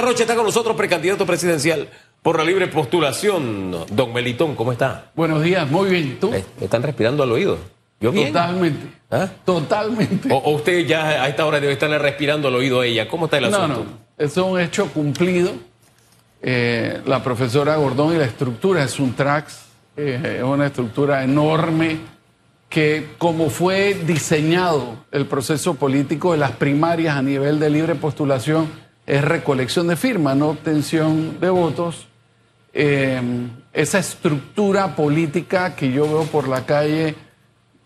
Arrocha 0.00 0.22
está 0.22 0.34
con 0.34 0.46
nosotros, 0.46 0.74
precandidato 0.76 1.26
presidencial 1.26 1.86
por 2.22 2.38
la 2.38 2.44
libre 2.44 2.68
postulación. 2.68 3.84
Don 3.90 4.12
Melitón, 4.14 4.54
¿cómo 4.54 4.72
está? 4.72 5.10
Buenos 5.14 5.42
días, 5.42 5.70
muy 5.70 5.90
bien. 5.90 6.18
¿Tú? 6.18 6.32
Eh, 6.32 6.42
están 6.58 6.82
respirando 6.82 7.22
al 7.22 7.30
oído. 7.30 7.58
Totalmente. 8.00 8.86
¿Ah? 9.10 9.28
Totalmente. 9.44 10.32
O, 10.32 10.36
o 10.38 10.50
usted 10.52 10.86
ya 10.86 11.22
a 11.22 11.28
esta 11.28 11.44
hora 11.44 11.60
debe 11.60 11.74
estarle 11.74 11.98
respirando 11.98 12.48
al 12.48 12.54
oído 12.54 12.80
a 12.80 12.86
ella. 12.86 13.06
¿Cómo 13.08 13.26
está 13.26 13.36
el 13.36 13.44
asunto? 13.44 13.84
no, 13.84 14.24
es 14.24 14.36
un 14.38 14.58
hecho 14.58 14.86
cumplido. 14.86 15.52
Eh, 16.40 17.02
la 17.04 17.22
profesora 17.22 17.76
Gordón 17.76 18.14
y 18.14 18.18
la 18.18 18.24
estructura 18.24 18.82
es 18.82 18.98
un 18.98 19.12
TRAX, 19.12 19.66
eh, 19.98 20.36
es 20.38 20.42
una 20.42 20.68
estructura 20.68 21.22
enorme 21.22 21.98
que 22.70 23.08
como 23.18 23.50
fue 23.50 23.92
diseñado 24.06 25.04
el 25.12 25.26
proceso 25.26 25.74
político 25.74 26.32
de 26.32 26.38
las 26.38 26.52
primarias 26.52 27.16
a 27.16 27.20
nivel 27.20 27.60
de 27.60 27.68
libre 27.68 27.96
postulación, 27.96 28.70
es 29.10 29.24
recolección 29.24 29.88
de 29.88 29.96
firmas, 29.96 30.36
no 30.36 30.50
obtención 30.50 31.40
de 31.40 31.50
votos. 31.50 32.06
Eh, 32.72 33.20
esa 33.72 33.98
estructura 33.98 34.94
política 34.94 35.74
que 35.74 35.90
yo 35.90 36.04
veo 36.04 36.22
por 36.26 36.46
la 36.46 36.64
calle, 36.64 37.16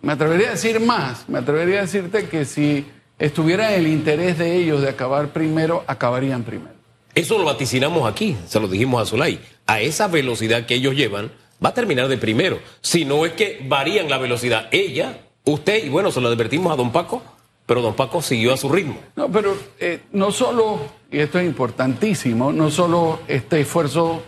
me 0.02 0.12
atrevería 0.12 0.48
a 0.48 0.50
decir 0.50 0.80
más, 0.80 1.26
me 1.26 1.38
atrevería 1.38 1.78
a 1.78 1.82
decirte 1.82 2.28
que 2.28 2.44
si 2.44 2.84
estuviera 3.18 3.74
el 3.74 3.86
interés 3.86 4.36
de 4.36 4.54
ellos 4.54 4.82
de 4.82 4.90
acabar 4.90 5.28
primero, 5.28 5.82
acabarían 5.86 6.42
primero. 6.42 6.74
Eso 7.14 7.38
lo 7.38 7.46
vaticinamos 7.46 8.06
aquí, 8.06 8.36
se 8.46 8.60
lo 8.60 8.68
dijimos 8.68 9.00
a 9.00 9.06
Zulay. 9.06 9.41
A 9.66 9.80
esa 9.80 10.08
velocidad 10.08 10.66
que 10.66 10.74
ellos 10.74 10.94
llevan, 10.94 11.32
va 11.64 11.70
a 11.70 11.74
terminar 11.74 12.08
de 12.08 12.18
primero. 12.18 12.58
Si 12.82 13.06
no 13.06 13.24
es 13.24 13.32
que 13.32 13.64
varían 13.66 14.10
la 14.10 14.18
velocidad. 14.18 14.68
Ella, 14.72 15.20
usted, 15.44 15.86
y 15.86 15.88
bueno, 15.88 16.10
se 16.10 16.20
lo 16.20 16.28
advertimos 16.28 16.70
a 16.70 16.77
don 16.77 16.92
Paco, 16.92 17.22
pero 17.66 17.80
don 17.80 17.95
Paco 17.95 18.20
siguió 18.20 18.52
a 18.52 18.56
su 18.56 18.68
ritmo. 18.68 18.98
No, 19.16 19.28
pero 19.30 19.56
eh, 19.78 20.02
no 20.12 20.30
solo, 20.30 20.80
y 21.10 21.18
esto 21.18 21.38
es 21.38 21.46
importantísimo, 21.46 22.52
no 22.52 22.70
solo 22.70 23.20
este 23.27 23.60
esfuerzo 23.60 24.22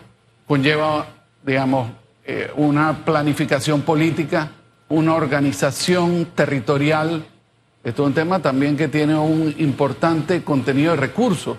conlleva, 0.47 1.07
digamos, 1.45 1.91
eh, 2.25 2.51
una 2.57 3.05
planificación 3.05 3.83
política, 3.83 4.51
una 4.89 5.15
organización 5.15 6.27
territorial, 6.35 7.25
esto 7.87 8.03
es 8.03 8.09
un 8.09 8.15
tema 8.15 8.41
también 8.41 8.77
que 8.77 8.89
tiene 8.89 9.17
un 9.17 9.55
importante 9.59 10.43
contenido 10.43 10.91
de 10.91 10.97
recursos. 10.97 11.57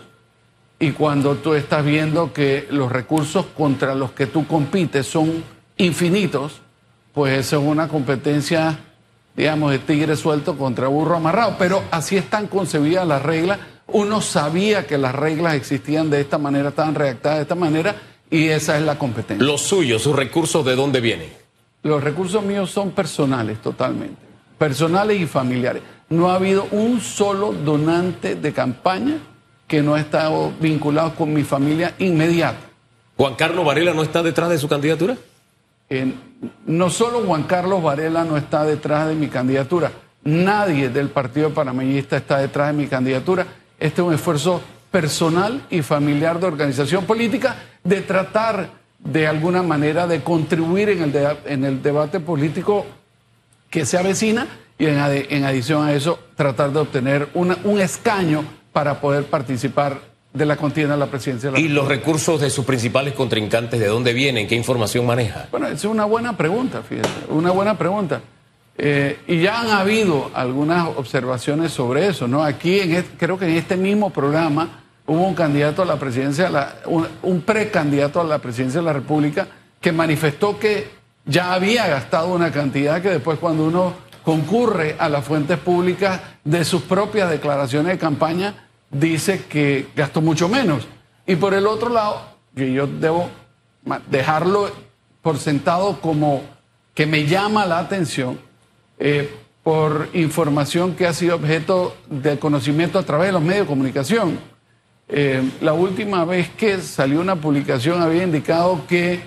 Y 0.78 0.92
cuando 0.92 1.36
tú 1.36 1.54
estás 1.54 1.86
viendo 1.86 2.34
que 2.34 2.68
los 2.70 2.92
recursos 2.92 3.46
contra 3.56 3.96
los 3.96 4.12
que 4.12 4.28
tú 4.28 4.46
compites 4.46 5.08
son 5.08 5.42
infinitos, 5.78 6.62
pues 7.14 7.40
eso 7.40 7.62
es 7.62 7.66
una 7.66 7.88
competencia, 7.88 8.78
digamos, 9.38 9.72
de 9.72 9.80
tigre 9.80 10.16
suelto 10.16 10.58
contra 10.58 10.88
burro 10.88 11.16
amarrado. 11.16 11.56
Pero 11.60 11.84
así 11.92 12.18
están 12.18 12.48
concebidas 12.48 13.08
las 13.08 13.22
reglas. 13.22 13.60
Uno 13.86 14.20
sabía 14.20 14.86
que 14.88 14.98
las 14.98 15.16
reglas 15.16 15.54
existían 15.54 16.10
de 16.10 16.20
esta 16.20 16.38
manera, 16.38 16.70
estaban 16.70 16.96
redactadas 16.96 17.38
de 17.38 17.42
esta 17.44 17.56
manera, 17.56 17.96
y 18.30 18.48
esa 18.48 18.78
es 18.78 18.84
la 18.84 18.98
competencia. 18.98 19.46
Los 19.46 19.62
suyos, 19.62 20.02
sus 20.02 20.14
recursos, 20.14 20.66
¿de 20.66 20.76
dónde 20.76 21.00
vienen? 21.00 21.30
Los 21.84 22.04
recursos 22.04 22.44
míos 22.44 22.70
son 22.72 22.92
personales 22.92 23.62
totalmente, 23.62 24.18
personales 24.58 25.22
y 25.22 25.26
familiares. 25.26 25.84
No 26.10 26.30
ha 26.30 26.36
habido 26.36 26.68
un 26.72 27.00
solo 27.00 27.54
donante 27.54 28.36
de 28.36 28.52
campaña 28.52 29.20
que 29.68 29.82
no 29.82 29.96
ha 29.96 30.00
estado 30.02 30.52
vinculado 30.60 31.16
con 31.16 31.34
mi 31.34 31.44
familia 31.44 31.94
inmediata. 32.00 32.60
¿Juan 33.16 33.36
Carlos 33.36 33.66
Varela 33.66 33.94
no 33.94 34.04
está 34.04 34.22
detrás 34.24 34.50
de 34.50 34.58
su 34.58 34.68
candidatura? 34.68 35.16
No 36.66 36.90
solo 36.90 37.22
Juan 37.22 37.44
Carlos 37.44 37.82
Varela 37.82 38.24
no 38.24 38.38
está 38.38 38.66
detrás 38.66 39.08
de 39.08 39.16
mi 39.16 39.28
candidatura, 39.28 39.92
nadie 40.24 40.90
del 40.90 41.10
Partido 41.10 41.54
Panameñista 41.54 42.18
está 42.18 42.40
detrás 42.40 42.68
de 42.68 42.74
mi 42.74 42.88
candidatura. 42.88 43.46
Este 43.80 44.02
es 44.02 44.08
un 44.08 44.14
esfuerzo 44.14 44.62
personal 44.92 45.66
y 45.70 45.82
familiar 45.82 46.40
de 46.40 46.48
organización 46.48 47.06
política 47.06 47.56
de 47.84 48.02
tratar 48.02 48.70
de 49.00 49.28
alguna 49.28 49.62
manera 49.62 50.08
de 50.08 50.24
contribuir 50.24 50.90
en 50.90 51.64
el, 51.64 51.82
debate 51.82 52.20
político 52.20 52.86
que 53.70 53.86
se 53.86 53.98
avecina 53.98 54.48
y 54.78 54.88
en, 54.88 55.44
adición 55.44 55.86
a 55.86 55.94
eso 55.94 56.20
tratar 56.36 56.72
de 56.72 56.80
obtener 56.80 57.30
un 57.34 57.80
escaño 57.80 58.44
para 58.74 59.00
poder 59.00 59.26
participar 59.26 60.00
de 60.34 60.46
la 60.46 60.56
contienda 60.56 60.94
a 60.94 60.98
la 60.98 61.08
presidencia 61.08 61.50
de 61.50 61.54
la 61.54 61.60
¿Y 61.60 61.68
los 61.70 61.88
recursos 61.88 62.40
de 62.42 62.50
sus 62.50 62.66
principales 62.66 63.14
contrincantes, 63.14 63.80
de 63.80 63.88
dónde 63.88 64.14
vienen? 64.14 64.48
¿Qué 64.48 64.56
información 64.56 65.06
maneja? 65.06 65.48
Bueno, 65.52 65.68
es 65.68 65.84
una 65.86 66.06
buena 66.06 66.38
pregunta, 66.38 66.82
fíjate, 66.84 67.10
una 67.30 67.52
buena 67.52 67.78
pregunta. 67.78 68.22
Eh, 68.78 69.20
y 69.28 69.42
ya 69.42 69.62
han 69.62 69.70
habido 69.72 70.30
algunas 70.36 70.88
observaciones 70.96 71.72
sobre 71.72 72.08
eso, 72.08 72.28
¿no? 72.28 72.44
Aquí, 72.44 72.80
en 72.80 72.94
este- 72.94 73.18
creo 73.18 73.40
que 73.40 73.46
en 73.46 73.56
este 73.56 73.76
mismo 73.76 74.12
programa 74.12 74.82
hubo 75.08 75.26
un 75.28 75.34
candidato 75.34 75.82
a 75.82 75.86
la 75.86 75.96
presidencia, 75.98 76.46
de 76.46 76.52
la- 76.52 76.76
un, 76.86 77.08
un 77.24 77.42
precandidato 77.42 78.22
a 78.22 78.24
la 78.24 78.38
presidencia 78.38 78.80
de 78.82 78.86
la 78.86 78.94
República 78.94 79.48
que 79.82 79.92
manifestó 79.92 80.60
que 80.60 80.90
ya 81.26 81.54
había 81.54 81.88
gastado 81.88 82.28
una 82.34 82.52
cantidad 82.52 83.02
que 83.02 83.10
después 83.10 83.40
cuando 83.40 83.66
uno 83.66 83.94
concurre 84.24 84.96
a 85.00 85.10
las 85.10 85.24
fuentes 85.26 85.58
públicas 85.58 86.20
de 86.44 86.64
sus 86.64 86.84
propias 86.84 87.32
declaraciones 87.32 87.94
de 87.94 87.98
campaña, 87.98 88.67
dice 88.92 89.46
que 89.50 89.88
gastó 89.96 90.22
mucho 90.22 90.48
menos. 90.50 90.88
Y 91.26 91.36
por 91.36 91.54
el 91.54 91.68
otro 91.68 91.90
lado, 91.90 92.22
que 92.56 92.72
yo 92.72 92.88
debo 92.88 93.30
dejarlo 94.10 94.70
por 95.22 95.38
sentado 95.38 96.00
como 96.02 96.44
que 96.94 97.06
me 97.06 97.26
llama 97.26 97.66
la 97.66 97.80
atención 97.80 98.40
eh, 98.98 99.30
por 99.64 100.10
información 100.14 100.96
que 100.96 101.06
ha 101.06 101.14
sido 101.14 101.36
objeto 101.36 101.96
de 102.10 102.40
conocimiento 102.40 102.98
a 102.98 103.04
través 103.04 103.28
de 103.28 103.34
los 103.34 103.42
medios 103.42 103.66
de 103.66 103.68
comunicación. 103.68 104.40
Eh, 105.10 105.42
la 105.62 105.74
última 105.74 106.26
vez 106.26 106.50
que 106.50 106.80
salió 106.80 107.22
una 107.22 107.36
publicación 107.36 108.02
había 108.02 108.24
indicado 108.24 108.88
que 108.88 109.22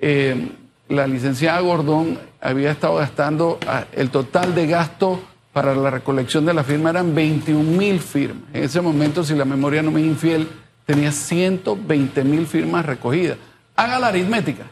eh, 0.00 0.50
la 0.88 1.06
licenciada 1.06 1.60
Gordón 1.60 2.18
había 2.40 2.70
estado 2.70 2.96
gastando 2.96 3.58
ah, 3.66 3.84
el 3.92 4.10
total 4.10 4.54
de 4.54 4.66
gasto 4.66 5.20
para 5.56 5.74
la 5.74 5.88
recolección 5.88 6.44
de 6.44 6.52
la 6.52 6.62
firma 6.62 6.90
eran 6.90 7.14
21 7.14 7.62
mil 7.78 7.98
firmas. 7.98 8.42
En 8.52 8.64
ese 8.64 8.82
momento, 8.82 9.24
si 9.24 9.34
la 9.34 9.46
memoria 9.46 9.80
no 9.80 9.90
me 9.90 10.00
es 10.00 10.06
infiel, 10.06 10.46
tenía 10.84 11.10
120 11.10 12.24
mil 12.24 12.46
firmas 12.46 12.84
recogidas. 12.84 13.38
Haga 13.74 13.98
la 13.98 14.08
aritmética. 14.08 14.64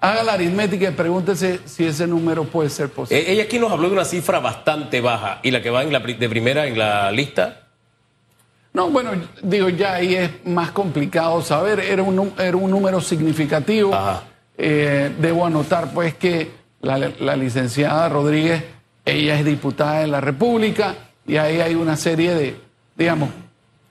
Haga 0.00 0.22
la 0.22 0.32
aritmética 0.32 0.88
y 0.88 0.92
pregúntese 0.92 1.60
si 1.66 1.84
ese 1.84 2.06
número 2.06 2.44
puede 2.44 2.70
ser 2.70 2.88
posible. 2.88 3.20
Eh, 3.20 3.32
Ella 3.32 3.42
aquí 3.42 3.58
nos 3.58 3.70
habló 3.70 3.88
de 3.88 3.92
una 3.96 4.06
cifra 4.06 4.40
bastante 4.40 5.02
baja 5.02 5.40
y 5.42 5.50
la 5.50 5.60
que 5.60 5.68
va 5.68 5.82
en 5.82 5.92
la, 5.92 5.98
de 6.00 6.28
primera 6.30 6.66
en 6.66 6.78
la 6.78 7.12
lista. 7.12 7.68
No, 8.72 8.88
bueno, 8.88 9.10
digo, 9.42 9.68
ya 9.68 9.92
ahí 9.96 10.14
es 10.14 10.30
más 10.46 10.70
complicado 10.70 11.42
saber. 11.42 11.80
Era 11.80 12.02
un, 12.02 12.16
nu- 12.16 12.32
era 12.38 12.56
un 12.56 12.70
número 12.70 12.98
significativo. 13.02 13.92
Eh, 14.56 15.12
debo 15.20 15.44
anotar, 15.44 15.92
pues, 15.92 16.14
que 16.14 16.50
la, 16.80 16.96
la 17.20 17.36
licenciada 17.36 18.08
Rodríguez, 18.08 18.64
ella 19.04 19.38
es 19.38 19.44
diputada 19.44 20.00
de 20.00 20.06
la 20.06 20.20
República 20.20 20.94
y 21.26 21.36
ahí 21.36 21.60
hay 21.60 21.74
una 21.74 21.96
serie 21.96 22.34
de, 22.34 22.60
digamos, 22.96 23.30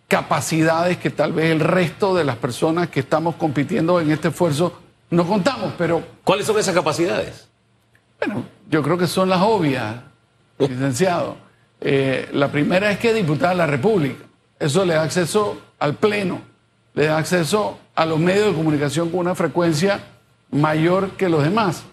capacidades 0.07 0.97
que 0.97 1.09
tal 1.09 1.34
vez 1.34 1.51
el 1.51 1.59
resto 1.59 2.16
de 2.16 2.24
las 2.24 2.35
personas 2.35 2.90
que 2.90 3.00
estamos 3.00 3.35
compitiendo 3.35 4.00
en 4.00 4.12
este 4.12 4.29
esfuerzo 4.29 4.79
no 5.09 5.25
contamos, 5.28 5.74
pero 5.78 6.03
¿Cuáles 6.24 6.46
son 6.46 6.57
esas 6.57 6.74
capacidades? 6.74 7.47
bueno, 8.19 8.46
yo 8.69 8.81
creo 8.81 8.97
que 8.97 9.07
son 9.07 9.29
las 9.29 9.41
obvias, 9.41 9.96
licenciado. 10.57 11.35
Eh, 11.81 12.30
la 12.31 12.50
primera 12.51 12.90
es 12.90 12.97
que 12.97 13.09
es 13.09 13.16
diputada 13.16 13.51
de 13.51 13.57
la 13.57 13.68
República. 13.68 14.24
Eso 14.59 14.85
le 14.85 14.94
da 14.94 15.03
acceso 15.03 15.62
al 15.78 15.95
Pleno, 15.95 16.41
le 16.94 17.07
da 17.07 17.18
acceso 17.18 17.78
a 17.95 18.06
los 18.06 18.19
medios 18.19 18.47
de 18.47 18.53
comunicación 18.53 19.09
con 19.09 19.19
una 19.19 19.35
frecuencia 19.35 20.00
mayor 20.51 21.12
que 21.12 21.28
los 21.28 21.44
demás. 21.44 21.84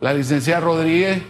La 0.00 0.12
licenciada 0.12 0.60
Rodríguez 0.60 1.22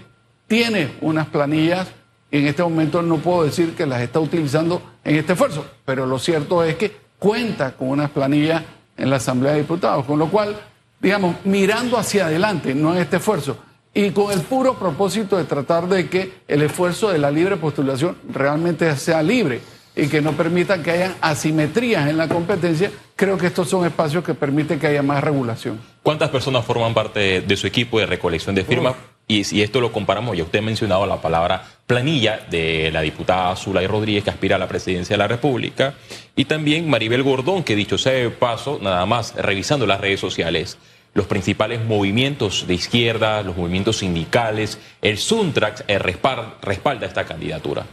tiene 0.49 0.95
unas 1.03 1.29
planillas 1.29 1.87
y 2.31 2.39
en 2.39 2.47
este 2.47 2.63
momento 2.63 3.01
no 3.03 3.19
puedo 3.19 3.45
decir 3.45 3.75
que 3.75 3.87
las 3.87 4.01
está 4.01 4.19
utilizando 4.19 4.83
en 5.05 5.17
este 5.17 5.35
esfuerzo, 5.35 5.65
pero 5.85 6.07
lo 6.07 6.19
cierto 6.19 6.65
es 6.65 6.77
que 6.77 6.97
cuenta 7.19 7.73
con 7.73 7.91
unas 7.91 8.11
planillas 8.11 8.63
en 8.97 9.11
la 9.11 9.17
Asamblea 9.17 9.53
de 9.53 9.61
Diputados, 9.61 10.05
con 10.05 10.19
lo 10.19 10.29
cual, 10.29 10.57
digamos, 11.01 11.37
mirando 11.45 11.97
hacia 11.97 12.27
adelante, 12.27 12.75
no 12.75 12.95
en 12.95 13.03
este 13.03 13.17
esfuerzo, 13.17 13.57
y 13.95 14.11
con 14.11 14.33
el 14.33 14.41
puro 14.41 14.75
propósito 14.75 15.37
de 15.37 15.45
tratar 15.45 15.89
de 15.89 16.09
que 16.09 16.33
el 16.49 16.63
esfuerzo 16.63 17.11
de 17.11 17.19
la 17.19 17.31
libre 17.31 17.57
postulación 17.57 18.17
realmente 18.31 18.95
sea 18.97 19.23
libre 19.23 19.61
y 19.97 20.07
que 20.09 20.21
no 20.21 20.33
permita 20.33 20.83
que 20.83 20.91
hayan 20.91 21.15
asimetrías 21.21 22.09
en 22.09 22.17
la 22.17 22.29
competencia, 22.29 22.91
creo 23.17 23.37
que 23.37 23.49
estos 23.49 23.69
son 23.69 23.85
espacios 23.85 24.23
que 24.23 24.35
permiten 24.35 24.79
que 24.79 24.87
haya 24.87 25.03
más 25.03 25.25
regulación. 25.25 25.81
¿Cuántas 26.03 26.31
personas 26.31 26.65
forman 26.65 26.95
parte 26.95 27.41
de 27.41 27.57
su 27.57 27.67
equipo 27.67 27.99
de 27.99 28.07
recolección 28.07 28.55
de 28.55 28.65
firmas? 28.65 28.95
Y 29.31 29.45
si 29.45 29.63
esto 29.63 29.83
lo 29.83 29.93
comparamos, 29.93 30.37
ya 30.37 30.43
usted 30.43 30.61
ha 30.61 30.63
mencionado 30.63 31.05
la 31.05 31.21
palabra 31.21 31.63
planilla 31.87 32.41
de 32.51 32.91
la 32.91 33.03
diputada 33.03 33.55
Zulay 33.57 33.87
Rodríguez, 33.87 34.25
que 34.25 34.31
aspira 34.31 34.57
a 34.57 34.59
la 34.59 34.69
presidencia 34.69 35.15
de 35.15 35.19
la 35.19 35.29
República, 35.29 35.95
y 36.35 36.47
también 36.47 36.89
Maribel 36.89 37.23
Gordón, 37.23 37.63
que 37.63 37.77
dicho 37.77 37.99
sea 37.99 38.15
de 38.15 38.31
paso, 38.31 38.79
nada 38.81 39.05
más 39.05 39.35
revisando 39.35 39.87
las 39.87 40.01
redes 40.01 40.19
sociales, 40.19 40.79
los 41.13 41.27
principales 41.27 41.85
movimientos 41.85 42.67
de 42.67 42.75
izquierda, 42.75 43.43
los 43.43 43.55
movimientos 43.55 43.99
sindicales, 43.99 44.79
el 45.03 45.19
Suntrax 45.19 45.85
eh, 45.89 45.99
respalda 45.99 47.07
esta 47.07 47.25
candidatura. 47.25 47.85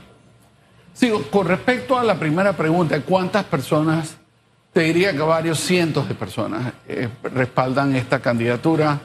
Sí, 0.94 1.12
con 1.30 1.48
respecto 1.48 2.00
a 2.00 2.04
la 2.06 2.18
primera 2.18 2.54
pregunta, 2.54 3.02
¿cuántas 3.02 3.44
personas 3.44 4.16
te 4.72 4.82
diría 4.82 5.12
que 5.12 5.20
varios 5.20 5.60
cientos 5.60 6.08
de 6.08 6.16
personas 6.16 6.74
eh, 6.88 7.10
respaldan 7.24 7.94
esta 7.96 8.20
candidatura 8.20 9.02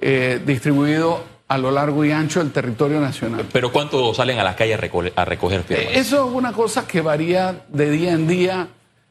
eh, 0.00 0.40
distribuido 0.44 1.37
a 1.48 1.56
lo 1.56 1.70
largo 1.70 2.04
y 2.04 2.12
ancho 2.12 2.40
del 2.40 2.52
territorio 2.52 3.00
nacional. 3.00 3.46
Pero 3.52 3.72
¿cuántos 3.72 4.16
salen 4.16 4.38
a 4.38 4.44
las 4.44 4.54
calles 4.54 4.78
a, 5.16 5.24
recoger, 5.24 5.62
firmas? 5.62 5.86
Eh, 5.86 5.90
eso 5.98 6.28
es 6.28 6.34
una 6.34 6.52
cosa 6.52 6.86
que 6.86 7.00
varía 7.00 7.64
de 7.68 7.90
día 7.90 8.12
en 8.12 8.28
día. 8.28 8.68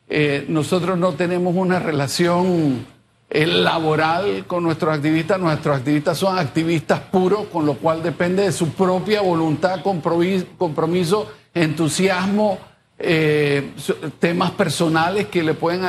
Eh, 0.08 0.46
nosotros 0.48 0.98
no 0.98 1.14
tenemos 1.14 1.56
una 1.56 1.80
relación 1.80 2.86
eh, 3.30 3.48
laboral 3.48 4.46
con 4.46 4.64
nuestros 4.64 4.96
activistas. 4.96 5.40
Nuestros 5.40 5.78
activistas 5.78 6.18
son 6.20 6.38
activistas 6.38 7.00
puros, 7.00 7.48
con 7.52 7.66
lo 7.66 7.74
cual 7.74 8.04
depende 8.04 8.44
de 8.44 8.52
su 8.52 8.70
propia 8.70 9.22
voluntad, 9.22 9.82
compromis- 9.84 10.46
compromiso, 10.60 11.32
entusiasmo, 11.56 12.60
eh, 13.00 13.72
temas 14.20 14.52
personales 14.52 15.28
que 15.28 15.44
le 15.44 15.56
pueden 15.56 15.86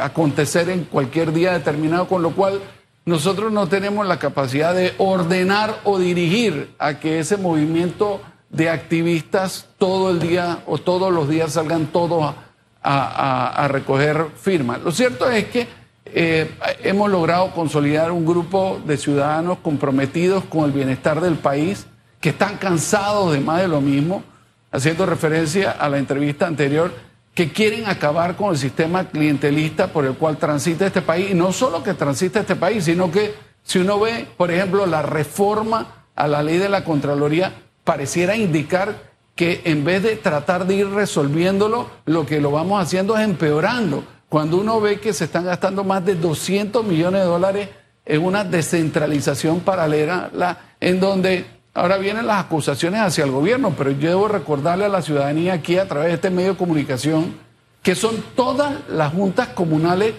acontecer 0.00 0.68
en 0.68 0.84
cualquier 0.84 1.32
día 1.32 1.52
determinado, 1.52 2.08
con 2.08 2.22
lo 2.22 2.32
cual 2.32 2.60
nosotros 3.06 3.52
no 3.52 3.68
tenemos 3.68 4.04
la 4.04 4.18
capacidad 4.18 4.74
de 4.74 4.92
ordenar 4.98 5.78
o 5.84 5.98
dirigir 5.98 6.74
a 6.76 6.98
que 6.98 7.20
ese 7.20 7.36
movimiento 7.36 8.20
de 8.50 8.68
activistas 8.68 9.68
todo 9.78 10.10
el 10.10 10.18
día 10.18 10.58
o 10.66 10.78
todos 10.78 11.12
los 11.12 11.28
días 11.28 11.52
salgan 11.52 11.86
todos 11.86 12.34
a, 12.82 13.68
recoger 13.68 14.26
firmas. 14.36 14.80
Lo 14.82 14.92
cierto 14.92 15.28
es 15.30 15.46
que 15.46 15.66
eh, 16.06 16.50
hemos 16.84 17.10
logrado 17.10 17.50
consolidar 17.52 18.12
un 18.12 18.24
grupo 18.24 18.80
de 18.84 18.96
ciudadanos 18.96 19.58
comprometidos 19.58 20.44
con 20.44 20.64
el 20.64 20.72
bienestar 20.72 21.20
del 21.20 21.34
país, 21.34 21.86
que 22.20 22.28
están 22.30 22.58
cansados 22.58 23.32
de 23.32 23.40
más 23.40 23.60
de 23.60 23.68
lo 23.68 23.80
mismo, 23.80 24.22
haciendo 24.70 25.06
referencia 25.06 25.72
a 25.72 25.88
la 25.88 25.98
entrevista 25.98 26.46
anterior, 26.46 26.92
que 27.36 27.52
quieren 27.52 27.86
acabar 27.86 28.34
con 28.34 28.50
el 28.50 28.58
sistema 28.58 29.04
clientelista 29.04 29.88
por 29.88 30.06
el 30.06 30.14
cual 30.14 30.38
transita 30.38 30.86
este 30.86 31.02
país, 31.02 31.30
y 31.30 31.34
no 31.34 31.52
solo 31.52 31.82
que 31.82 31.92
transita 31.92 32.40
este 32.40 32.56
país, 32.56 32.84
sino 32.84 33.12
que 33.12 33.34
si 33.62 33.78
uno 33.78 34.00
ve, 34.00 34.26
por 34.38 34.50
ejemplo, 34.50 34.86
la 34.86 35.02
reforma 35.02 36.06
a 36.16 36.26
la 36.26 36.42
ley 36.42 36.56
de 36.56 36.70
la 36.70 36.82
Contraloría, 36.82 37.52
pareciera 37.84 38.36
indicar 38.36 38.94
que 39.34 39.60
en 39.64 39.84
vez 39.84 40.02
de 40.02 40.16
tratar 40.16 40.66
de 40.66 40.76
ir 40.76 40.88
resolviéndolo, 40.88 41.90
lo 42.06 42.24
que 42.24 42.40
lo 42.40 42.50
vamos 42.52 42.82
haciendo 42.82 43.18
es 43.18 43.22
empeorando. 43.24 44.02
Cuando 44.30 44.56
uno 44.56 44.80
ve 44.80 44.98
que 44.98 45.12
se 45.12 45.24
están 45.24 45.44
gastando 45.44 45.84
más 45.84 46.06
de 46.06 46.14
200 46.14 46.86
millones 46.86 47.20
de 47.20 47.26
dólares 47.26 47.68
en 48.06 48.24
una 48.24 48.44
descentralización 48.44 49.60
paralela, 49.60 50.30
la- 50.32 50.58
en 50.80 51.00
donde 51.00 51.44
ahora 51.76 51.98
vienen 51.98 52.26
las 52.26 52.42
acusaciones 52.46 53.00
hacia 53.00 53.24
el 53.24 53.30
gobierno, 53.30 53.74
pero 53.76 53.90
yo 53.90 54.08
debo 54.08 54.28
recordarle 54.28 54.86
a 54.86 54.88
la 54.88 55.02
ciudadanía 55.02 55.52
aquí 55.52 55.76
a 55.76 55.86
través 55.86 56.08
de 56.08 56.14
este 56.14 56.30
medio 56.30 56.52
de 56.52 56.58
comunicación 56.58 57.36
que 57.82 57.94
son 57.94 58.16
todas 58.34 58.74
las 58.88 59.12
juntas 59.12 59.48
comunales 59.48 60.14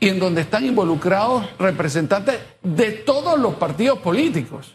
y 0.00 0.08
en 0.08 0.18
donde 0.18 0.40
están 0.40 0.64
involucrados 0.64 1.46
representantes 1.58 2.38
de 2.62 2.92
todos 2.92 3.38
los 3.38 3.54
partidos 3.54 3.98
políticos. 3.98 4.74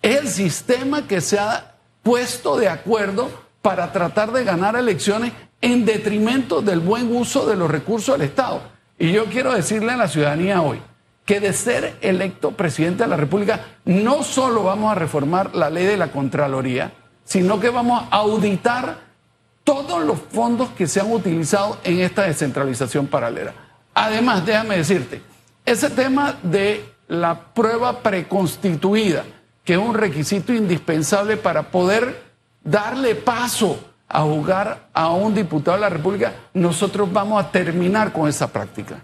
Es 0.00 0.20
el 0.20 0.28
sistema 0.28 1.06
que 1.06 1.20
se 1.20 1.38
ha 1.38 1.74
puesto 2.02 2.56
de 2.56 2.68
acuerdo 2.68 3.28
para 3.60 3.90
tratar 3.90 4.30
de 4.30 4.44
ganar 4.44 4.76
elecciones 4.76 5.32
en 5.60 5.84
detrimento 5.84 6.62
del 6.62 6.78
buen 6.78 7.14
uso 7.14 7.44
de 7.44 7.56
los 7.56 7.68
recursos 7.68 8.16
del 8.16 8.28
Estado. 8.28 8.62
Y 8.98 9.10
yo 9.10 9.24
quiero 9.26 9.52
decirle 9.52 9.92
a 9.92 9.96
la 9.96 10.08
ciudadanía 10.08 10.62
hoy 10.62 10.80
que 11.26 11.40
de 11.40 11.52
ser 11.52 11.96
electo 12.00 12.52
presidente 12.52 13.02
de 13.02 13.10
la 13.10 13.16
República, 13.16 13.60
no 13.84 14.22
solo 14.22 14.62
vamos 14.62 14.92
a 14.92 14.94
reformar 14.94 15.54
la 15.54 15.68
ley 15.68 15.84
de 15.84 15.96
la 15.96 16.12
Contraloría, 16.12 16.92
sino 17.24 17.58
que 17.58 17.68
vamos 17.68 18.04
a 18.10 18.18
auditar 18.18 18.98
todos 19.64 20.04
los 20.04 20.20
fondos 20.20 20.70
que 20.70 20.86
se 20.86 21.00
han 21.00 21.10
utilizado 21.10 21.78
en 21.82 21.98
esta 21.98 22.22
descentralización 22.22 23.08
paralela. 23.08 23.52
Además, 23.92 24.46
déjame 24.46 24.76
decirte, 24.76 25.20
ese 25.64 25.90
tema 25.90 26.36
de 26.44 26.84
la 27.08 27.52
prueba 27.52 28.00
preconstituida, 28.00 29.24
que 29.64 29.72
es 29.72 29.78
un 29.80 29.94
requisito 29.94 30.52
indispensable 30.52 31.36
para 31.36 31.64
poder 31.64 32.22
darle 32.62 33.16
paso 33.16 33.80
a 34.08 34.22
jugar 34.22 34.86
a 34.94 35.10
un 35.10 35.34
diputado 35.34 35.76
de 35.76 35.80
la 35.80 35.88
República, 35.88 36.32
nosotros 36.54 37.12
vamos 37.12 37.44
a 37.44 37.50
terminar 37.50 38.12
con 38.12 38.28
esa 38.28 38.52
práctica. 38.52 39.00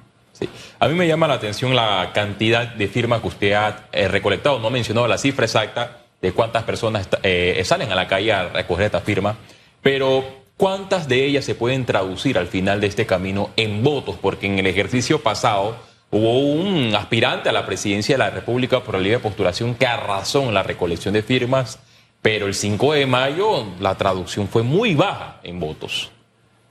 A 0.78 0.88
mí 0.88 0.94
me 0.94 1.06
llama 1.06 1.28
la 1.28 1.34
atención 1.34 1.74
la 1.74 2.10
cantidad 2.14 2.66
de 2.66 2.88
firmas 2.88 3.20
que 3.20 3.28
usted 3.28 3.52
ha 3.52 3.88
eh, 3.92 4.08
recolectado. 4.08 4.58
No 4.58 4.68
ha 4.68 4.70
mencionado 4.70 5.06
la 5.06 5.18
cifra 5.18 5.44
exacta 5.44 5.98
de 6.20 6.32
cuántas 6.32 6.62
personas 6.62 7.08
eh, 7.22 7.60
salen 7.64 7.90
a 7.90 7.94
la 7.94 8.06
calle 8.06 8.32
a 8.32 8.48
recoger 8.48 8.86
estas 8.86 9.02
firmas, 9.02 9.36
pero 9.82 10.24
¿cuántas 10.56 11.08
de 11.08 11.24
ellas 11.24 11.44
se 11.44 11.56
pueden 11.56 11.84
traducir 11.84 12.38
al 12.38 12.46
final 12.46 12.80
de 12.80 12.86
este 12.86 13.06
camino 13.06 13.50
en 13.56 13.82
votos? 13.82 14.16
Porque 14.22 14.46
en 14.46 14.58
el 14.58 14.66
ejercicio 14.66 15.20
pasado 15.20 15.76
hubo 16.12 16.38
un 16.38 16.94
aspirante 16.94 17.48
a 17.48 17.52
la 17.52 17.66
presidencia 17.66 18.14
de 18.14 18.18
la 18.20 18.30
República 18.30 18.80
por 18.84 18.94
la 18.94 19.00
libre 19.00 19.18
postulación 19.18 19.74
que 19.74 19.86
arrasó 19.86 20.42
en 20.42 20.54
la 20.54 20.62
recolección 20.62 21.12
de 21.14 21.22
firmas, 21.22 21.80
pero 22.22 22.46
el 22.46 22.54
5 22.54 22.92
de 22.92 23.06
mayo 23.06 23.66
la 23.80 23.96
traducción 23.96 24.46
fue 24.46 24.62
muy 24.62 24.94
baja 24.94 25.40
en 25.42 25.58
votos. 25.58 26.12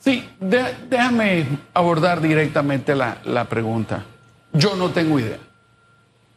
Sí, 0.02 0.28
déjame 0.40 1.46
abordar 1.76 2.22
directamente 2.22 2.96
la, 2.96 3.20
la 3.24 3.46
pregunta. 3.46 4.04
Yo 4.52 4.76
no 4.76 4.90
tengo 4.90 5.20
idea. 5.20 5.38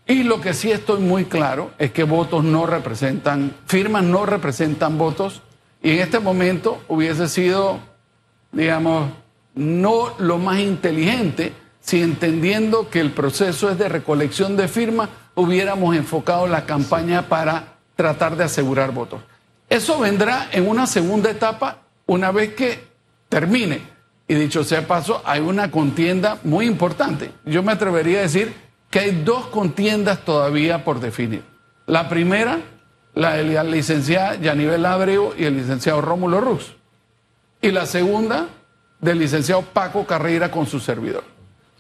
Y 0.07 0.23
lo 0.23 0.41
que 0.43 0.53
sí 0.53 0.71
estoy 0.71 1.01
muy 1.01 1.25
claro 1.25 1.71
es 1.79 1.91
que 1.91 2.05
votos 2.05 2.45
no 2.45 2.67
representan, 2.67 3.55
firmas 3.67 4.05
no 4.05 4.27
representan 4.27 4.99
votos. 4.99 5.41
Y 5.83 5.93
en 5.93 6.01
este 6.01 6.21
momento 6.21 6.83
hubiese 6.89 7.27
sido, 7.27 7.81
digamos, 8.53 9.11
no 9.55 10.15
lo 10.19 10.37
más 10.37 10.59
inteligente 10.59 11.55
si 11.81 12.03
entendiendo 12.03 12.91
que 12.91 13.01
el 13.01 13.13
proceso 13.13 13.71
es 13.71 13.79
de 13.79 13.89
recolección 13.89 14.57
de 14.57 14.69
firmas, 14.69 15.09
hubiéramos 15.35 15.97
enfocado 15.97 16.47
la 16.47 16.67
campaña 16.67 17.29
para 17.29 17.75
tratar 17.97 18.37
de 18.37 18.45
asegurar 18.45 18.93
votos. 18.93 19.21
Eso 19.71 19.99
vendrá 19.99 20.49
en 20.53 20.69
una 20.69 20.87
segunda 20.87 21.31
etapa 21.31 21.79
una 22.07 22.31
vez 22.31 22.55
que 22.55 22.94
termine. 23.35 23.83
Y 24.29 24.35
dicho 24.35 24.63
sea 24.63 24.87
paso, 24.87 25.21
hay 25.25 25.41
una 25.41 25.69
contienda 25.69 26.39
muy 26.45 26.67
importante. 26.67 27.33
Yo 27.45 27.65
me 27.65 27.73
atrevería 27.73 28.21
a 28.21 28.23
decir 28.23 28.55
que 28.91 29.01
hay 29.01 29.23
dos 29.25 29.47
contiendas 29.49 30.21
todavía 30.25 30.85
por 30.85 31.01
definir. 31.01 31.43
La 31.87 32.09
primera, 32.09 32.61
la 33.13 33.35
de 33.35 33.43
la 33.43 33.65
licenciada 33.65 34.37
Yanivel 34.37 34.87
Abreu 34.87 35.35
y 35.37 35.47
el 35.47 35.57
licenciado 35.57 36.01
Rómulo 36.01 36.41
Rux. 36.41 36.77
Y 37.61 37.73
la 37.73 37.87
segunda, 37.87 38.47
del 39.01 39.19
licenciado 39.19 39.63
Paco 39.63 40.07
Carrera 40.07 40.53
con 40.53 40.67
su 40.67 40.79
servidor. 40.79 41.25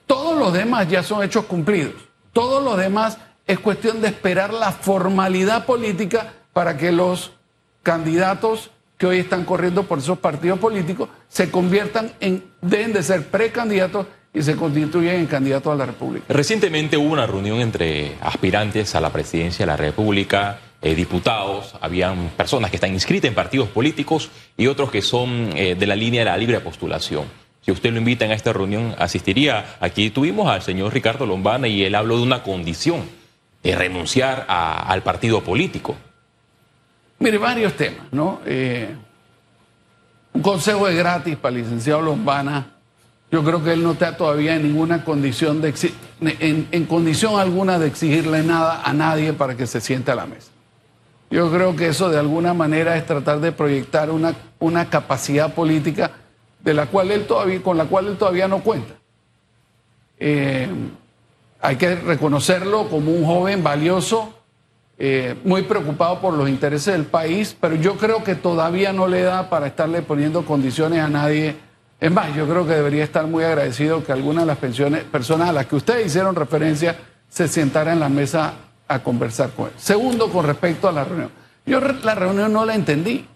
Todos 0.07 0.37
los 0.37 0.53
demás 0.53 0.89
ya 0.89 1.05
son 1.05 1.23
hechos 1.23 1.45
cumplidos. 1.45 1.95
Todos 2.33 2.64
los 2.64 2.76
demás 2.76 3.19
es 3.47 3.61
cuestión 3.61 4.00
de 4.00 4.09
esperar 4.09 4.52
la 4.52 4.73
formalidad 4.73 5.67
política 5.67 6.33
para 6.52 6.76
que 6.76 6.90
los 6.90 7.31
candidatos 7.85 8.73
que 9.04 9.08
hoy 9.08 9.18
están 9.18 9.44
corriendo 9.44 9.82
por 9.82 9.99
esos 9.99 10.18
partidos 10.18 10.58
políticos 10.58 11.11
se 11.28 11.50
conviertan 11.50 12.12
en, 12.20 12.42
deben 12.62 12.94
de 12.94 13.02
ser 13.02 13.26
precandidatos 13.26 14.06
y 14.32 14.40
se 14.40 14.56
constituyen 14.56 15.16
en 15.16 15.26
candidatos 15.26 15.75
a 15.75 15.76
la 15.76 15.84
República. 15.84 16.25
Recientemente 16.30 16.96
hubo 16.96 17.12
una 17.12 17.26
reunión 17.26 17.61
entre 17.61 18.14
aspirantes 18.23 18.94
a 18.94 19.02
la 19.02 19.12
presidencia 19.12 19.66
de 19.66 19.73
la 19.73 19.76
República, 19.76 20.58
eh, 20.80 20.94
diputados, 20.94 21.75
habían 21.82 22.30
personas 22.30 22.70
que 22.70 22.78
están 22.78 22.94
inscritas 22.94 23.28
en 23.28 23.34
partidos 23.34 23.68
políticos 23.68 24.30
y 24.56 24.68
otros 24.68 24.90
que 24.90 25.02
son 25.02 25.50
eh, 25.54 25.75
de 25.78 25.87
la 25.87 25.96
línea 25.96 26.23
de 26.23 26.30
la 26.30 26.38
libre 26.38 26.61
postulación. 26.61 27.25
Si 27.61 27.73
usted 27.73 27.92
lo 27.92 27.99
invita 27.99 28.25
a 28.25 28.32
esta 28.32 28.54
reunión, 28.54 28.94
asistiría. 28.99 29.76
Aquí 29.80 30.08
tuvimos 30.08 30.49
al 30.49 30.62
señor 30.62 30.94
Ricardo 30.94 31.26
Lombana 31.26 31.68
y 31.68 31.84
él 31.84 31.94
habló 31.94 32.16
de 32.16 32.23
una 32.23 32.42
condición, 32.42 33.02
de 33.62 33.76
renunciar 33.76 34.46
al 34.49 35.02
partido 35.02 35.42
político. 35.42 35.94
Mire, 37.18 37.38
varios 37.38 37.75
temas, 37.75 38.06
¿no? 38.12 38.40
Eh, 38.44 38.94
un 40.33 40.42
consejo 40.42 40.87
de 40.87 40.94
gratis 40.94 41.37
para 41.37 41.54
el 41.56 41.62
licenciado 41.62 42.02
Lombana. 42.02 42.73
Yo 43.30 43.42
creo 43.42 43.62
que 43.62 43.73
él 43.73 43.83
no 43.83 43.92
está 43.92 44.16
todavía 44.16 44.56
en 44.56 44.62
ninguna 44.62 45.04
condición 45.04 45.61
de 45.61 45.75
en, 46.21 46.68
en 46.71 46.85
condición 46.87 47.40
alguna 47.40 47.78
de 47.78 47.87
exigirle 47.87 48.42
nada 48.42 48.83
a 48.85 48.92
nadie 48.92 49.33
para 49.33 49.56
que 49.56 49.66
se 49.66 49.80
siente 49.80 50.11
a 50.11 50.14
la 50.14 50.26
mesa. 50.26 50.50
Yo 51.30 51.50
creo 51.50 51.75
que 51.75 51.88
eso 51.88 52.11
de 52.11 52.18
alguna 52.18 52.54
manera 52.54 52.97
es 52.97 53.06
tratar 53.06 53.40
de 53.40 53.50
proyectar 53.50 54.11
una, 54.11 54.35
una 54.61 54.88
capacidad 54.88 55.52
política 55.52 56.12
de 56.61 56.75
la 56.75 56.87
cual 56.87 57.11
él 57.11 57.26
todavía, 57.26 57.62
con 57.62 57.76
la 57.76 57.87
cual 57.87 58.06
él 58.06 58.16
todavía 58.16 58.47
no 58.47 58.61
cuenta. 58.61 58.94
Eh, 60.18 60.68
hay 61.61 61.76
que 61.76 61.97
reconocerlo 61.97 62.88
como 62.88 63.11
un 63.11 63.25
joven 63.25 63.62
valioso, 63.62 64.34
eh, 64.97 65.35
muy 65.45 65.63
preocupado 65.63 66.21
por 66.21 66.35
los 66.35 66.49
intereses 66.49 66.95
del 66.95 67.05
país, 67.05 67.57
pero 67.61 67.75
yo 67.75 67.97
creo 67.97 68.23
que 68.23 68.35
todavía 68.35 68.93
no 68.93 69.09
le 69.09 69.23
da 69.23 69.51
para 69.51 69.67
estarle 69.67 70.03
poniendo 70.03 70.45
condiciones 70.45 71.01
a 71.01 71.09
nadie. 71.09 71.57
Es 72.01 72.13
más, 72.13 72.35
yo 72.35 72.47
creo 72.47 72.67
que 72.67 72.75
debería 72.75 73.03
estar 73.03 73.27
muy 73.27 73.43
agradecido 73.43 74.05
que 74.05 74.13
algunas 74.13 74.45
de 74.45 74.47
las 74.47 74.59
pensiones, 74.59 75.03
personas 75.05 75.49
a 75.49 75.53
las 75.53 75.67
que 75.67 75.77
ustedes 75.77 76.07
hicieron 76.07 76.37
referencia 76.37 76.97
se 77.29 77.49
sentaran 77.49 77.95
en 77.95 78.01
la 78.01 78.09
mesa 78.09 78.55
a 78.87 78.99
conversar 79.01 79.51
con 79.51 79.67
él. 79.67 79.73
Segundo, 79.77 80.31
con 80.31 80.47
respecto 80.47 80.89
a 80.89 80.93
la 80.93 81.05
reunión. 81.05 81.31
Yo 81.67 81.81
la 81.81 82.15
reunión 82.15 82.53
no 82.53 82.65
la 82.65 82.75
entendí. 82.75 83.27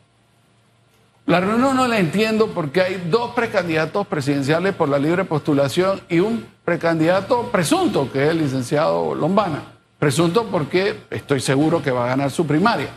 La 1.26 1.40
reunión 1.40 1.76
no 1.76 1.88
la 1.88 1.98
entiendo 1.98 2.52
porque 2.54 2.80
hay 2.80 3.08
dos 3.10 3.32
precandidatos 3.34 4.06
presidenciales 4.06 4.74
por 4.74 4.88
la 4.88 4.98
libre 4.98 5.24
postulación 5.24 6.00
y 6.08 6.20
un 6.20 6.46
precandidato 6.64 7.50
presunto, 7.50 8.10
que 8.10 8.24
es 8.24 8.30
el 8.30 8.38
licenciado 8.38 9.14
Lombana. 9.14 9.77
Presunto 9.98 10.46
porque 10.46 10.96
estoy 11.10 11.40
seguro 11.40 11.82
que 11.82 11.90
va 11.90 12.04
a 12.04 12.08
ganar 12.08 12.30
su 12.30 12.46
primaria. 12.46 12.88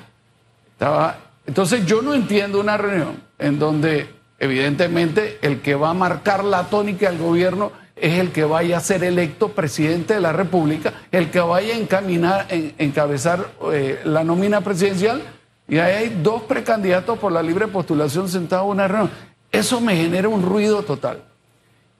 Entonces 1.45 1.85
yo 1.85 2.01
no 2.01 2.13
entiendo 2.13 2.59
una 2.59 2.77
reunión 2.77 3.21
en 3.39 3.59
donde 3.59 4.09
evidentemente 4.39 5.39
el 5.41 5.61
que 5.61 5.75
va 5.75 5.91
a 5.91 5.93
marcar 5.93 6.43
la 6.43 6.63
tónica 6.65 7.09
del 7.09 7.19
gobierno 7.19 7.71
es 7.95 8.19
el 8.19 8.31
que 8.31 8.43
vaya 8.43 8.77
a 8.77 8.81
ser 8.81 9.03
electo 9.03 9.49
presidente 9.49 10.15
de 10.15 10.21
la 10.21 10.31
República, 10.31 10.93
el 11.11 11.29
que 11.29 11.39
vaya 11.39 11.75
a 11.75 11.77
encaminar, 11.77 12.47
en, 12.49 12.73
encabezar 12.79 13.51
eh, 13.71 14.01
la 14.05 14.23
nómina 14.23 14.61
presidencial 14.61 15.21
y 15.67 15.77
ahí 15.77 15.93
hay 15.93 16.19
dos 16.21 16.43
precandidatos 16.43 17.19
por 17.19 17.31
la 17.31 17.43
libre 17.43 17.67
postulación 17.67 18.27
sentados 18.27 18.65
en 18.65 18.71
una 18.71 18.87
reunión. 18.87 19.11
Eso 19.51 19.81
me 19.81 19.95
genera 19.95 20.29
un 20.29 20.41
ruido 20.41 20.83
total. 20.83 21.21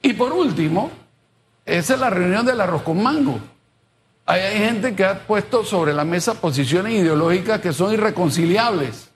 Y 0.02 0.14
por 0.14 0.34
último, 0.34 0.90
esa 1.66 1.94
es 1.94 2.00
la 2.00 2.10
reunión 2.10 2.46
del 2.46 2.60
arroz 2.62 2.82
con 2.82 3.02
mango. 3.02 3.40
Hay 4.32 4.60
gente 4.60 4.96
que 4.96 5.04
ha 5.04 5.28
puesto 5.28 5.66
sobre 5.66 5.92
la 5.92 6.06
mesa 6.06 6.36
posiciones 6.36 6.94
ideológicas 6.94 7.60
que 7.60 7.74
son 7.74 7.94
irreconciliables 7.94 9.10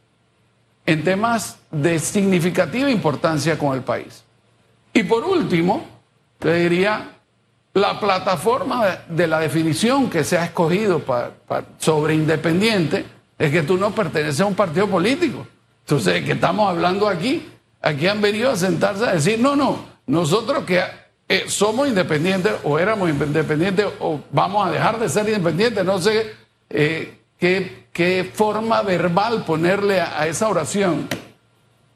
en 0.85 1.05
temas 1.05 1.57
de 1.71 1.99
significativa 1.99 2.91
importancia 2.91 3.57
con 3.57 3.73
el 3.73 3.81
país. 3.81 4.25
Y 4.91 5.03
por 5.03 5.23
último, 5.23 5.85
te 6.37 6.55
diría, 6.55 7.11
la 7.73 7.97
plataforma 7.97 9.05
de 9.07 9.27
la 9.27 9.39
definición 9.39 10.09
que 10.09 10.25
se 10.25 10.37
ha 10.37 10.43
escogido 10.43 11.01
sobre 11.77 12.13
independiente 12.13 13.05
es 13.39 13.51
que 13.53 13.63
tú 13.63 13.77
no 13.77 13.95
perteneces 13.95 14.41
a 14.41 14.45
un 14.45 14.55
partido 14.55 14.89
político. 14.89 15.47
Entonces, 15.85 16.25
que 16.25 16.33
estamos 16.33 16.69
hablando 16.69 17.07
aquí? 17.07 17.53
Aquí 17.81 18.05
han 18.05 18.19
venido 18.19 18.51
a 18.51 18.57
sentarse 18.57 19.05
a 19.05 19.13
decir, 19.13 19.39
no, 19.39 19.55
no, 19.55 19.79
nosotros 20.07 20.65
que 20.65 20.83
eh, 21.27 21.45
somos 21.47 21.87
independientes 21.87 22.53
o 22.63 22.77
éramos 22.77 23.09
independientes 23.09 23.87
o 23.99 24.19
vamos 24.31 24.67
a 24.67 24.71
dejar 24.71 24.99
de 24.99 25.09
ser 25.09 25.27
independientes, 25.27 25.83
no 25.83 25.99
sé 25.99 26.33
eh, 26.69 27.17
qué, 27.39 28.31
forma 28.31 28.81
verbal 28.83 29.43
ponerle 29.43 30.01
a, 30.01 30.27
esa 30.27 30.47
oración. 30.49 31.07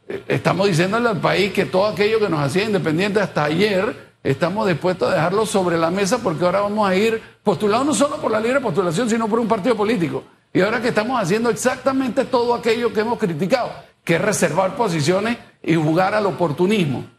Eh, 0.07 0.23
estamos 0.27 0.67
diciéndole 0.67 1.09
al 1.09 1.19
país 1.19 1.53
que 1.53 1.65
todo 1.65 1.85
aquello 1.85 2.19
que 2.19 2.27
nos 2.27 2.39
hacía 2.39 2.63
independientes 2.63 3.21
hasta 3.21 3.43
ayer, 3.43 4.09
estamos 4.23 4.67
dispuestos 4.67 5.11
a 5.11 5.15
dejarlo 5.15 5.45
sobre 5.45 5.77
la 5.77 5.91
mesa 5.91 6.17
porque 6.17 6.43
ahora 6.43 6.61
vamos 6.61 6.89
a 6.89 6.95
ir 6.95 7.21
postulados 7.43 7.85
no 7.85 7.93
solo 7.93 8.17
por 8.17 8.31
la 8.31 8.39
libre 8.39 8.59
postulación, 8.59 9.07
sino 9.09 9.27
por 9.27 9.39
un 9.39 9.47
partido 9.47 9.75
político. 9.75 10.23
Y 10.51 10.61
ahora 10.61 10.81
que 10.81 10.87
estamos 10.87 11.21
haciendo 11.21 11.51
exactamente 11.51 12.25
todo 12.25 12.55
aquello 12.55 12.91
que 12.91 13.01
hemos 13.01 13.19
criticado, 13.19 13.71
que 14.03 14.15
es 14.15 14.21
reservar 14.21 14.75
posiciones 14.75 15.37
y 15.61 15.75
jugar 15.75 16.15
al 16.15 16.25
oportunismo. 16.25 17.18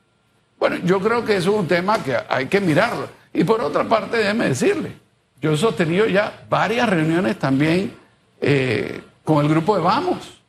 Bueno, 0.61 0.77
yo 0.85 1.01
creo 1.01 1.25
que 1.25 1.37
eso 1.37 1.51
es 1.51 1.57
un 1.57 1.67
tema 1.67 2.01
que 2.03 2.17
hay 2.29 2.47
que 2.47 2.61
mirarlo. 2.61 3.09
Y 3.33 3.43
por 3.43 3.61
otra 3.61 3.85
parte, 3.89 4.19
déjeme 4.19 4.49
decirle, 4.49 4.93
yo 5.41 5.53
he 5.53 5.57
sostenido 5.57 6.07
ya 6.07 6.45
varias 6.49 6.89
reuniones 6.89 7.39
también 7.39 7.95
eh, 8.41 9.01
con 9.25 9.45
el 9.45 9.51
grupo 9.51 9.75
de 9.75 9.83
Vamos. 9.83 10.41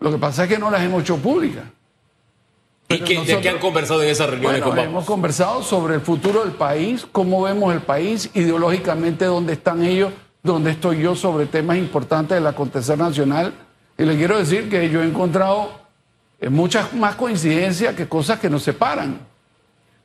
Lo 0.00 0.10
que 0.10 0.18
pasa 0.18 0.44
es 0.44 0.48
que 0.48 0.58
no 0.58 0.70
las 0.70 0.82
hemos 0.82 1.02
hecho 1.02 1.18
públicas. 1.18 1.64
¿Y 2.88 2.98
de 2.98 3.40
qué 3.40 3.48
han 3.48 3.58
conversado 3.58 4.02
en 4.02 4.08
esas 4.08 4.30
reuniones 4.30 4.62
con 4.62 4.70
Vamos? 4.70 4.84
Hemos 4.84 5.04
conversado 5.04 5.62
sobre 5.62 5.96
el 5.96 6.00
futuro 6.00 6.42
del 6.42 6.54
país, 6.54 7.06
cómo 7.12 7.42
vemos 7.42 7.74
el 7.74 7.82
país, 7.82 8.30
ideológicamente 8.34 9.26
dónde 9.26 9.52
están 9.52 9.84
ellos 9.84 10.12
donde 10.44 10.72
estoy 10.72 11.00
yo 11.00 11.16
sobre 11.16 11.46
temas 11.46 11.78
importantes 11.78 12.36
del 12.36 12.46
acontecer 12.46 12.98
nacional. 12.98 13.54
Y 13.96 14.04
le 14.04 14.16
quiero 14.16 14.38
decir 14.38 14.68
que 14.68 14.90
yo 14.90 15.02
he 15.02 15.06
encontrado 15.06 15.83
muchas 16.50 16.92
más 16.94 17.14
coincidencias 17.14 17.94
que 17.94 18.08
cosas 18.08 18.38
que 18.38 18.50
nos 18.50 18.62
separan. 18.62 19.18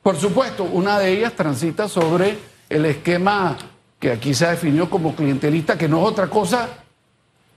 Por 0.02 0.16
supuesto, 0.16 0.64
una 0.64 0.98
de 0.98 1.12
ellas 1.12 1.34
transita 1.34 1.88
sobre 1.88 2.38
el 2.68 2.84
esquema 2.86 3.56
que 3.98 4.12
aquí 4.12 4.32
se 4.32 4.46
definió 4.46 4.88
como 4.88 5.14
clientelista, 5.14 5.76
que 5.76 5.88
no 5.88 5.98
es 6.00 6.08
otra 6.08 6.28
cosa 6.28 6.68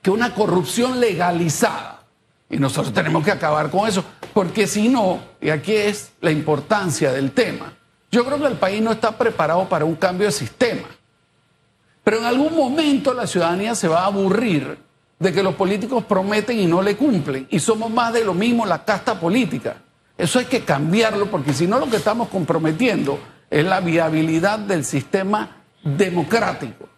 que 0.01 0.11
una 0.11 0.33
corrupción 0.35 0.99
legalizada. 0.99 2.01
Y 2.49 2.57
nosotros 2.57 2.93
tenemos 2.93 3.23
que 3.23 3.31
acabar 3.31 3.71
con 3.71 3.87
eso, 3.87 4.03
porque 4.33 4.67
si 4.67 4.89
no, 4.89 5.19
y 5.39 5.49
aquí 5.49 5.73
es 5.73 6.11
la 6.19 6.29
importancia 6.29 7.11
del 7.11 7.31
tema, 7.31 7.73
yo 8.11 8.25
creo 8.25 8.37
que 8.37 8.47
el 8.47 8.57
país 8.57 8.81
no 8.81 8.91
está 8.91 9.17
preparado 9.17 9.67
para 9.69 9.85
un 9.85 9.95
cambio 9.95 10.27
de 10.27 10.33
sistema. 10.33 10.87
Pero 12.03 12.17
en 12.17 12.25
algún 12.25 12.55
momento 12.55 13.13
la 13.13 13.25
ciudadanía 13.25 13.73
se 13.73 13.87
va 13.87 14.01
a 14.01 14.07
aburrir 14.07 14.77
de 15.23 15.31
que 15.31 15.41
los 15.41 15.55
políticos 15.55 16.03
prometen 16.03 16.59
y 16.59 16.67
no 16.67 16.81
le 16.81 16.97
cumplen. 16.97 17.47
Y 17.49 17.59
somos 17.59 17.89
más 17.89 18.13
de 18.13 18.25
lo 18.25 18.33
mismo 18.33 18.65
la 18.65 18.83
casta 18.83 19.19
política. 19.19 19.77
Eso 20.17 20.37
hay 20.37 20.45
que 20.45 20.61
cambiarlo 20.61 21.31
porque 21.31 21.53
si 21.53 21.65
no 21.65 21.79
lo 21.79 21.89
que 21.89 21.95
estamos 21.95 22.27
comprometiendo 22.27 23.17
es 23.49 23.65
la 23.65 23.79
viabilidad 23.79 24.59
del 24.59 24.83
sistema 24.83 25.63
democrático. 25.83 26.89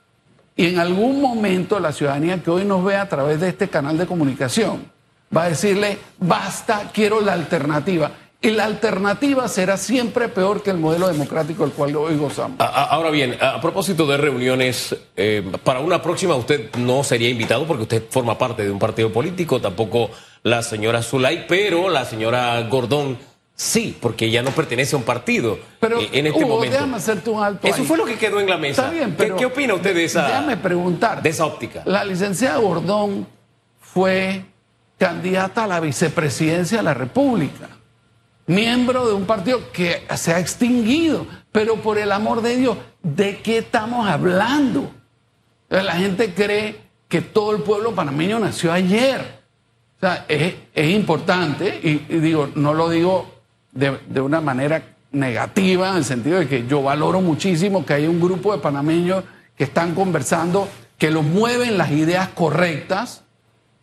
Y 0.55 0.67
en 0.67 0.79
algún 0.79 1.21
momento 1.21 1.79
la 1.79 1.91
ciudadanía 1.91 2.41
que 2.41 2.49
hoy 2.49 2.65
nos 2.65 2.83
ve 2.83 2.95
a 2.95 3.07
través 3.07 3.39
de 3.39 3.49
este 3.49 3.67
canal 3.67 3.97
de 3.97 4.07
comunicación 4.07 4.91
va 5.35 5.43
a 5.43 5.49
decirle, 5.49 5.99
basta, 6.17 6.89
quiero 6.93 7.21
la 7.21 7.33
alternativa. 7.33 8.11
Y 8.45 8.51
la 8.51 8.65
alternativa 8.65 9.47
será 9.47 9.75
siempre 9.75 10.29
peor 10.29 10.61
que 10.61 10.69
el 10.69 10.77
modelo 10.77 11.07
democrático 11.07 11.63
del 11.63 11.73
cual 11.73 11.95
hoy 11.95 12.15
gozamos. 12.15 12.57
Ahora 12.59 13.09
bien, 13.09 13.37
a 13.41 13.59
propósito 13.59 14.05
de 14.05 14.17
reuniones, 14.17 14.95
eh, 15.17 15.43
para 15.63 15.79
una 15.79 16.01
próxima 16.01 16.35
usted 16.35 16.69
no 16.77 17.03
sería 17.03 17.29
invitado 17.29 17.65
porque 17.65 17.83
usted 17.83 18.03
forma 18.09 18.37
parte 18.37 18.63
de 18.63 18.69
un 18.69 18.77
partido 18.77 19.11
político, 19.11 19.59
tampoco 19.59 20.11
la 20.43 20.61
señora 20.61 21.01
Zulay, 21.01 21.47
pero 21.47 21.89
la 21.89 22.05
señora 22.05 22.61
Gordón 22.69 23.17
sí, 23.55 23.97
porque 23.99 24.29
ya 24.29 24.43
no 24.43 24.51
pertenece 24.51 24.95
a 24.95 24.99
un 24.99 25.05
partido 25.05 25.57
pero, 25.79 25.99
eh, 25.99 26.09
en 26.11 26.27
este 26.27 26.45
momento. 26.45 26.75
Déjame 26.75 26.97
hacerte 26.97 27.29
un 27.31 27.43
alto. 27.43 27.67
Eso 27.67 27.83
fue 27.83 27.97
lo 27.97 28.05
que 28.05 28.17
quedó 28.17 28.39
en 28.39 28.47
la 28.47 28.57
mesa. 28.57 28.83
Está 28.83 28.93
bien, 28.93 29.15
pero 29.17 29.37
¿Qué, 29.37 29.45
opina 29.45 29.73
usted 29.73 29.95
de 29.95 30.05
esa? 30.05 30.27
Déjame 30.27 30.57
preguntar. 30.57 31.21
De 31.23 31.29
esa 31.29 31.45
óptica. 31.45 31.81
La 31.85 32.05
licenciada 32.05 32.59
Gordón 32.59 33.25
fue 33.79 34.45
candidata 34.99 35.63
a 35.63 35.67
la 35.67 35.79
vicepresidencia 35.79 36.77
de 36.77 36.83
la 36.83 36.93
República 36.93 37.74
miembro 38.47 39.07
de 39.07 39.13
un 39.13 39.25
partido 39.25 39.71
que 39.71 40.03
se 40.15 40.33
ha 40.33 40.39
extinguido. 40.39 41.25
Pero 41.51 41.77
por 41.77 41.97
el 41.97 42.11
amor 42.11 42.41
de 42.41 42.57
Dios, 42.57 42.77
¿de 43.01 43.39
qué 43.39 43.59
estamos 43.59 44.07
hablando? 44.07 44.91
La 45.69 45.93
gente 45.93 46.33
cree 46.33 46.85
que 47.07 47.21
todo 47.21 47.55
el 47.55 47.61
pueblo 47.61 47.93
panameño 47.95 48.39
nació 48.39 48.71
ayer. 48.71 49.39
O 49.97 49.99
sea, 49.99 50.25
es, 50.27 50.55
importante, 50.91 51.79
y, 51.81 51.97
digo, 52.17 52.49
no 52.55 52.73
lo 52.73 52.89
digo 52.89 53.31
de, 53.71 54.21
una 54.21 54.41
manera 54.41 54.83
negativa, 55.11 55.91
en 55.91 55.97
el 55.97 56.05
sentido 56.05 56.39
de 56.39 56.47
que 56.47 56.67
yo 56.67 56.83
valoro 56.83 57.21
muchísimo 57.21 57.85
que 57.85 57.93
hay 57.93 58.07
un 58.07 58.19
grupo 58.19 58.53
de 58.53 58.61
panameños 58.61 59.23
que 59.57 59.63
están 59.63 59.95
conversando, 59.95 60.67
que 60.97 61.11
los 61.11 61.23
mueven 61.23 61.77
las 61.77 61.91
ideas 61.91 62.29
correctas, 62.29 63.23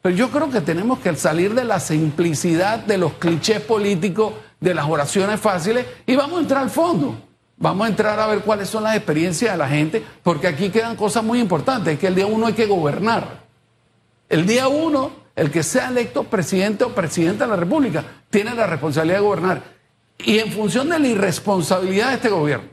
pero 0.02 0.16
yo 0.16 0.30
creo 0.30 0.50
que 0.50 0.60
tenemos 0.60 0.98
que 0.98 1.14
salir 1.14 1.54
de 1.54 1.64
la 1.64 1.78
simplicidad 1.78 2.80
de 2.80 2.98
los 2.98 3.14
clichés 3.14 3.60
políticos 3.60 4.34
de 4.60 4.74
las 4.74 4.86
oraciones 4.86 5.40
fáciles 5.40 5.86
y 6.04 6.16
vamos 6.16 6.38
a 6.38 6.42
entrar 6.42 6.62
al 6.64 6.70
fondo. 6.70 7.16
Vamos 7.56 7.86
a 7.86 7.90
entrar 7.90 8.18
a 8.18 8.26
ver 8.26 8.40
cuáles 8.40 8.68
son 8.68 8.82
las 8.82 8.96
experiencias 8.96 9.52
de 9.52 9.58
la 9.58 9.68
gente, 9.68 10.02
porque 10.24 10.48
aquí 10.48 10.70
quedan 10.70 10.96
cosas 10.96 11.22
muy 11.22 11.38
importantes, 11.38 11.94
es 11.94 12.00
que 12.00 12.08
el 12.08 12.16
día 12.16 12.26
uno 12.26 12.48
hay 12.48 12.54
que 12.54 12.66
gobernar. 12.66 13.44
El 14.28 14.46
día 14.46 14.66
uno, 14.66 15.12
el 15.36 15.52
que 15.52 15.62
sea 15.62 15.88
electo 15.88 16.24
presidente 16.24 16.82
o 16.82 16.88
presidenta 16.88 17.44
de 17.44 17.50
la 17.50 17.56
República, 17.56 18.04
tiene 18.30 18.52
la 18.54 18.66
responsabilidad 18.66 19.18
de 19.18 19.24
gobernar. 19.24 19.62
Y 20.18 20.40
en 20.40 20.50
función 20.50 20.88
de 20.88 20.98
la 20.98 21.06
irresponsabilidad 21.06 22.08
de 22.08 22.14
este 22.14 22.30
gobierno, 22.30 22.71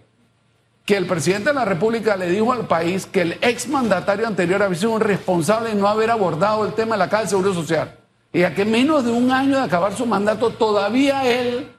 que 0.90 0.98
el 0.98 1.06
presidente 1.06 1.50
de 1.50 1.54
la 1.54 1.66
República 1.66 2.18
le 2.18 2.32
dijo 2.32 2.52
al 2.52 2.66
país 2.66 3.06
que 3.06 3.22
el 3.22 3.38
exmandatario 3.42 4.26
anterior 4.26 4.64
había 4.64 4.76
sido 4.76 4.90
un 4.90 5.02
responsable 5.02 5.70
en 5.70 5.80
no 5.80 5.88
haber 5.88 6.10
abordado 6.10 6.66
el 6.66 6.74
tema 6.74 6.96
de 6.96 6.98
la 6.98 7.10
Caja 7.12 7.22
de 7.22 7.30
Seguro 7.30 7.54
Social, 7.54 8.00
y 8.34 8.42
a 8.42 8.56
que 8.56 8.66
menos 8.66 9.06
de 9.06 9.12
un 9.12 9.32
año 9.32 9.58
de 9.58 9.62
acabar 9.62 9.96
su 9.96 10.08
mandato 10.08 10.50
todavía 10.50 11.30
él 11.30 11.72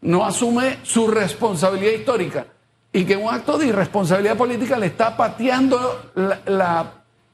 no 0.00 0.24
asume 0.24 0.78
su 0.84 1.06
responsabilidad 1.06 1.92
histórica 1.92 2.46
y 2.94 3.04
que 3.04 3.14
un 3.14 3.28
acto 3.28 3.58
de 3.58 3.66
irresponsabilidad 3.66 4.38
política 4.38 4.78
le 4.78 4.86
está 4.86 5.14
pateando 5.18 6.10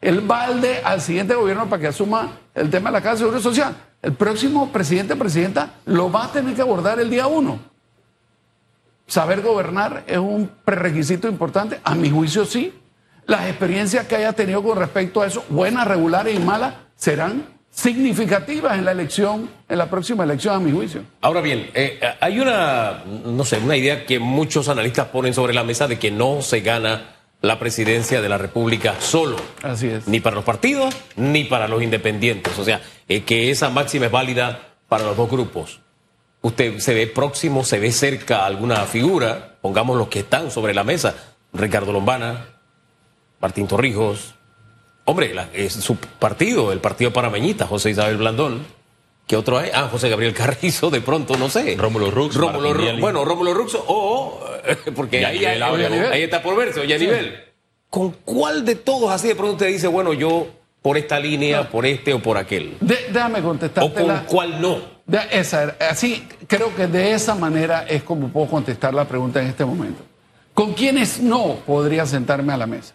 el 0.00 0.20
balde 0.22 0.80
al 0.82 1.00
siguiente 1.00 1.36
gobierno 1.36 1.70
para 1.70 1.82
que 1.82 1.86
asuma 1.86 2.32
el 2.52 2.68
tema 2.68 2.90
de 2.90 2.94
la 2.94 3.00
Casa 3.00 3.12
de 3.12 3.18
Seguridad 3.18 3.42
Social. 3.42 3.76
El 4.02 4.14
próximo 4.14 4.72
presidente 4.72 5.14
presidenta 5.14 5.74
lo 5.84 6.10
va 6.10 6.24
a 6.24 6.32
tener 6.32 6.56
que 6.56 6.62
abordar 6.62 6.98
el 6.98 7.10
día 7.10 7.28
uno. 7.28 7.60
Saber 9.12 9.42
gobernar 9.42 10.04
es 10.06 10.16
un 10.16 10.50
prerequisito 10.64 11.28
importante, 11.28 11.78
a 11.84 11.94
mi 11.94 12.08
juicio 12.08 12.46
sí. 12.46 12.72
Las 13.26 13.46
experiencias 13.46 14.06
que 14.06 14.16
haya 14.16 14.32
tenido 14.32 14.62
con 14.62 14.78
respecto 14.78 15.20
a 15.20 15.26
eso, 15.26 15.44
buenas, 15.50 15.86
regulares 15.86 16.34
y 16.34 16.38
malas, 16.38 16.76
serán 16.96 17.44
significativas 17.70 18.78
en 18.78 18.86
la 18.86 18.92
elección, 18.92 19.50
en 19.68 19.76
la 19.76 19.90
próxima 19.90 20.24
elección, 20.24 20.54
a 20.54 20.60
mi 20.60 20.72
juicio. 20.72 21.02
Ahora 21.20 21.42
bien, 21.42 21.68
eh, 21.74 22.00
hay 22.20 22.40
una, 22.40 23.04
no 23.26 23.44
sé, 23.44 23.58
una 23.58 23.76
idea 23.76 24.06
que 24.06 24.18
muchos 24.18 24.70
analistas 24.70 25.08
ponen 25.08 25.34
sobre 25.34 25.52
la 25.52 25.62
mesa 25.62 25.86
de 25.86 25.98
que 25.98 26.10
no 26.10 26.40
se 26.40 26.62
gana 26.62 27.16
la 27.42 27.58
presidencia 27.58 28.22
de 28.22 28.30
la 28.30 28.38
República 28.38 28.94
solo. 28.98 29.36
Así 29.62 29.88
es. 29.88 30.08
Ni 30.08 30.20
para 30.20 30.36
los 30.36 30.44
partidos, 30.46 30.96
ni 31.16 31.44
para 31.44 31.68
los 31.68 31.82
independientes. 31.82 32.58
O 32.58 32.64
sea, 32.64 32.80
eh, 33.10 33.24
que 33.24 33.50
esa 33.50 33.68
máxima 33.68 34.06
es 34.06 34.10
válida 34.10 34.70
para 34.88 35.04
los 35.04 35.18
dos 35.18 35.28
grupos. 35.30 35.81
Usted 36.42 36.78
se 36.80 36.92
ve 36.94 37.06
próximo, 37.06 37.64
se 37.64 37.78
ve 37.78 37.92
cerca 37.92 38.40
a 38.40 38.46
alguna 38.46 38.84
figura, 38.86 39.56
pongamos 39.60 39.96
los 39.96 40.08
que 40.08 40.20
están 40.20 40.50
sobre 40.50 40.74
la 40.74 40.82
mesa, 40.84 41.14
Ricardo 41.52 41.92
Lombana, 41.92 42.46
Martín 43.40 43.66
Torrijos, 43.68 44.34
hombre, 45.04 45.32
la- 45.34 45.48
es 45.52 45.72
su 45.74 45.96
partido, 45.96 46.72
el 46.72 46.80
partido 46.80 47.12
panameñita, 47.12 47.66
José 47.66 47.90
Isabel 47.90 48.16
Blandón. 48.16 48.64
¿Qué 49.26 49.36
otro 49.36 49.56
hay? 49.58 49.70
Ah, 49.72 49.88
José 49.90 50.08
Gabriel 50.08 50.34
Carrizo, 50.34 50.90
de 50.90 51.00
pronto, 51.00 51.36
no 51.36 51.48
sé. 51.48 51.76
Rómulo 51.78 52.10
Rux, 52.10 52.34
Rómulo 52.34 52.58
Martín 52.68 52.76
Ru- 52.76 52.82
Viali. 52.84 53.00
bueno, 53.00 53.24
Rómulo 53.24 53.54
Ruxo 53.54 53.84
o, 53.86 54.44
porque 54.96 55.24
ahí, 55.24 55.44
está 55.44 56.42
por 56.42 56.56
verse, 56.56 56.80
o 56.80 56.84
nivel. 56.84 57.36
¿Con 57.88 58.10
cuál 58.24 58.64
de 58.64 58.74
todos 58.74 59.10
así 59.12 59.28
de 59.28 59.34
pronto 59.36 59.52
usted 59.52 59.68
dice, 59.68 59.86
bueno, 59.86 60.12
yo 60.12 60.48
por 60.82 60.98
esta 60.98 61.20
línea, 61.20 61.68
por 61.70 61.86
este 61.86 62.12
o 62.14 62.18
por 62.20 62.36
aquel? 62.36 62.76
De- 62.80 63.06
déjame 63.12 63.38
¿O 63.38 63.42
contestarte 63.44 63.94
con 63.94 64.08
la- 64.08 64.24
cuál 64.24 64.60
no? 64.60 64.91
De- 65.06 65.20
esa, 65.32 65.76
así, 65.90 66.26
creo 66.46 66.74
que 66.74 66.86
de 66.86 67.12
esa 67.12 67.34
manera 67.34 67.84
es 67.88 68.02
como 68.02 68.28
puedo 68.28 68.48
contestar 68.48 68.94
la 68.94 69.06
pregunta 69.06 69.40
en 69.40 69.48
este 69.48 69.64
momento. 69.64 70.02
¿Con 70.54 70.74
quiénes 70.74 71.20
no 71.20 71.56
podría 71.66 72.04
sentarme 72.06 72.52
a 72.52 72.56
la 72.56 72.66
mesa? 72.66 72.94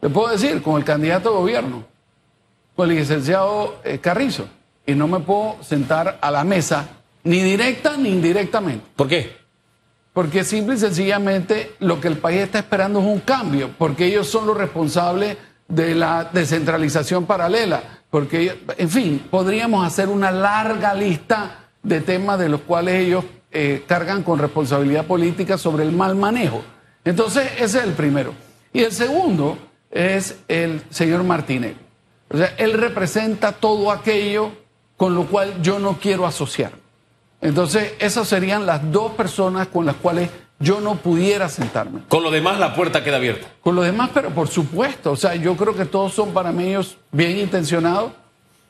Le 0.00 0.08
puedo 0.10 0.28
decir, 0.28 0.60
con 0.62 0.76
el 0.76 0.84
candidato 0.84 1.28
a 1.30 1.38
gobierno, 1.40 1.84
con 2.74 2.90
el 2.90 2.96
licenciado 2.96 3.80
eh, 3.84 3.98
Carrizo. 3.98 4.46
Y 4.84 4.94
no 4.94 5.08
me 5.08 5.18
puedo 5.20 5.56
sentar 5.62 6.18
a 6.20 6.30
la 6.30 6.44
mesa, 6.44 6.88
ni 7.24 7.42
directa 7.42 7.96
ni 7.96 8.10
indirectamente. 8.10 8.84
¿Por 8.94 9.08
qué? 9.08 9.36
Porque 10.12 10.44
simple 10.44 10.76
y 10.76 10.78
sencillamente 10.78 11.72
lo 11.80 12.00
que 12.00 12.08
el 12.08 12.18
país 12.18 12.40
está 12.42 12.58
esperando 12.60 13.00
es 13.00 13.06
un 13.06 13.20
cambio, 13.20 13.70
porque 13.78 14.06
ellos 14.06 14.28
son 14.28 14.46
los 14.46 14.56
responsables 14.56 15.36
de 15.68 15.94
la 15.94 16.24
descentralización 16.32 17.26
paralela, 17.26 17.95
porque, 18.10 18.62
en 18.78 18.88
fin, 18.88 19.26
podríamos 19.30 19.86
hacer 19.86 20.08
una 20.08 20.30
larga 20.30 20.94
lista 20.94 21.66
de 21.82 22.00
temas 22.00 22.38
de 22.38 22.48
los 22.48 22.62
cuales 22.62 23.06
ellos 23.06 23.24
eh, 23.50 23.84
cargan 23.86 24.22
con 24.22 24.38
responsabilidad 24.38 25.06
política 25.06 25.58
sobre 25.58 25.84
el 25.84 25.92
mal 25.92 26.14
manejo. 26.14 26.62
Entonces, 27.04 27.50
ese 27.58 27.78
es 27.78 27.84
el 27.84 27.92
primero. 27.92 28.32
Y 28.72 28.80
el 28.80 28.92
segundo 28.92 29.58
es 29.90 30.36
el 30.48 30.82
señor 30.90 31.24
Martínez. 31.24 31.76
O 32.28 32.36
sea, 32.36 32.54
él 32.58 32.72
representa 32.72 33.52
todo 33.52 33.90
aquello 33.90 34.50
con 34.96 35.14
lo 35.14 35.26
cual 35.26 35.62
yo 35.62 35.78
no 35.78 35.98
quiero 35.98 36.26
asociarme. 36.26 36.78
Entonces, 37.40 37.94
esas 37.98 38.26
serían 38.26 38.66
las 38.66 38.90
dos 38.90 39.12
personas 39.12 39.68
con 39.68 39.86
las 39.86 39.96
cuales 39.96 40.30
yo 40.58 40.80
no 40.80 40.96
pudiera 40.96 41.48
sentarme. 41.48 42.00
Con 42.08 42.22
lo 42.22 42.30
demás 42.30 42.58
la 42.58 42.74
puerta 42.74 43.04
queda 43.04 43.16
abierta. 43.16 43.46
Con 43.60 43.74
los 43.74 43.84
demás, 43.84 44.10
pero 44.14 44.30
por 44.30 44.48
supuesto, 44.48 45.12
o 45.12 45.16
sea, 45.16 45.34
yo 45.34 45.56
creo 45.56 45.74
que 45.74 45.84
todos 45.84 46.12
son 46.14 46.32
panameños 46.32 46.96
bien 47.12 47.38
intencionados. 47.38 48.12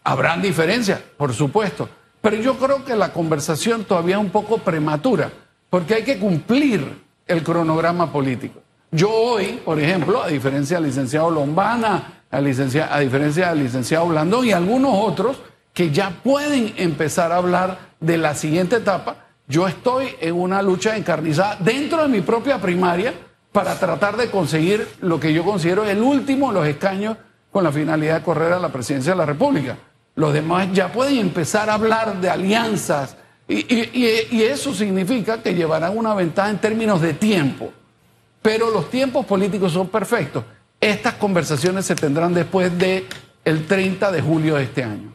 Habrán 0.04 0.42
diferencias, 0.42 1.00
por 1.16 1.32
supuesto. 1.34 1.88
Pero 2.20 2.36
yo 2.36 2.56
creo 2.58 2.84
que 2.84 2.96
la 2.96 3.12
conversación 3.12 3.84
todavía 3.84 4.16
es 4.16 4.20
un 4.20 4.30
poco 4.30 4.58
prematura, 4.58 5.30
porque 5.70 5.94
hay 5.94 6.02
que 6.02 6.18
cumplir 6.18 7.04
el 7.26 7.42
cronograma 7.42 8.12
político. 8.12 8.60
Yo 8.90 9.10
hoy, 9.10 9.60
por 9.64 9.78
ejemplo, 9.80 10.22
a 10.22 10.28
diferencia 10.28 10.76
del 10.78 10.86
licenciado 10.86 11.30
Lombana, 11.30 12.22
a, 12.30 12.40
licencia- 12.40 12.88
a 12.92 13.00
diferencia 13.00 13.48
del 13.50 13.64
licenciado 13.64 14.06
Blandón 14.06 14.46
y 14.46 14.52
algunos 14.52 14.92
otros 14.94 15.36
que 15.72 15.90
ya 15.90 16.10
pueden 16.22 16.72
empezar 16.78 17.32
a 17.32 17.36
hablar 17.36 17.78
de 18.00 18.16
la 18.16 18.34
siguiente 18.34 18.76
etapa, 18.76 19.25
yo 19.48 19.68
estoy 19.68 20.08
en 20.20 20.34
una 20.34 20.60
lucha 20.60 20.96
encarnizada 20.96 21.56
dentro 21.60 22.02
de 22.02 22.08
mi 22.08 22.20
propia 22.20 22.60
primaria 22.60 23.14
para 23.52 23.78
tratar 23.78 24.16
de 24.16 24.30
conseguir 24.30 24.86
lo 25.00 25.20
que 25.20 25.32
yo 25.32 25.44
considero 25.44 25.84
el 25.84 26.02
último 26.02 26.48
de 26.48 26.54
los 26.54 26.66
escaños 26.66 27.16
con 27.50 27.64
la 27.64 27.72
finalidad 27.72 28.16
de 28.16 28.22
correr 28.22 28.52
a 28.52 28.58
la 28.58 28.70
presidencia 28.70 29.12
de 29.12 29.18
la 29.18 29.26
República. 29.26 29.78
Los 30.16 30.32
demás 30.32 30.68
ya 30.72 30.92
pueden 30.92 31.18
empezar 31.18 31.70
a 31.70 31.74
hablar 31.74 32.20
de 32.20 32.28
alianzas 32.28 33.16
y, 33.48 34.42
eso 34.42 34.74
significa 34.74 35.42
que 35.42 35.54
llevarán 35.54 35.96
una 35.96 36.14
ventaja 36.14 36.50
en 36.50 36.58
términos 36.58 37.00
de 37.00 37.14
tiempo. 37.14 37.72
Pero 38.42 38.70
los 38.70 38.90
tiempos 38.90 39.24
políticos 39.24 39.72
son 39.72 39.88
perfectos. 39.88 40.44
Estas 40.80 41.14
conversaciones 41.14 41.86
se 41.86 41.94
tendrán 41.94 42.34
después 42.34 42.76
de 42.76 43.06
el 43.44 43.66
30 43.66 44.10
de 44.10 44.20
julio 44.20 44.56
de 44.56 44.64
este 44.64 44.82
año. 44.82 45.12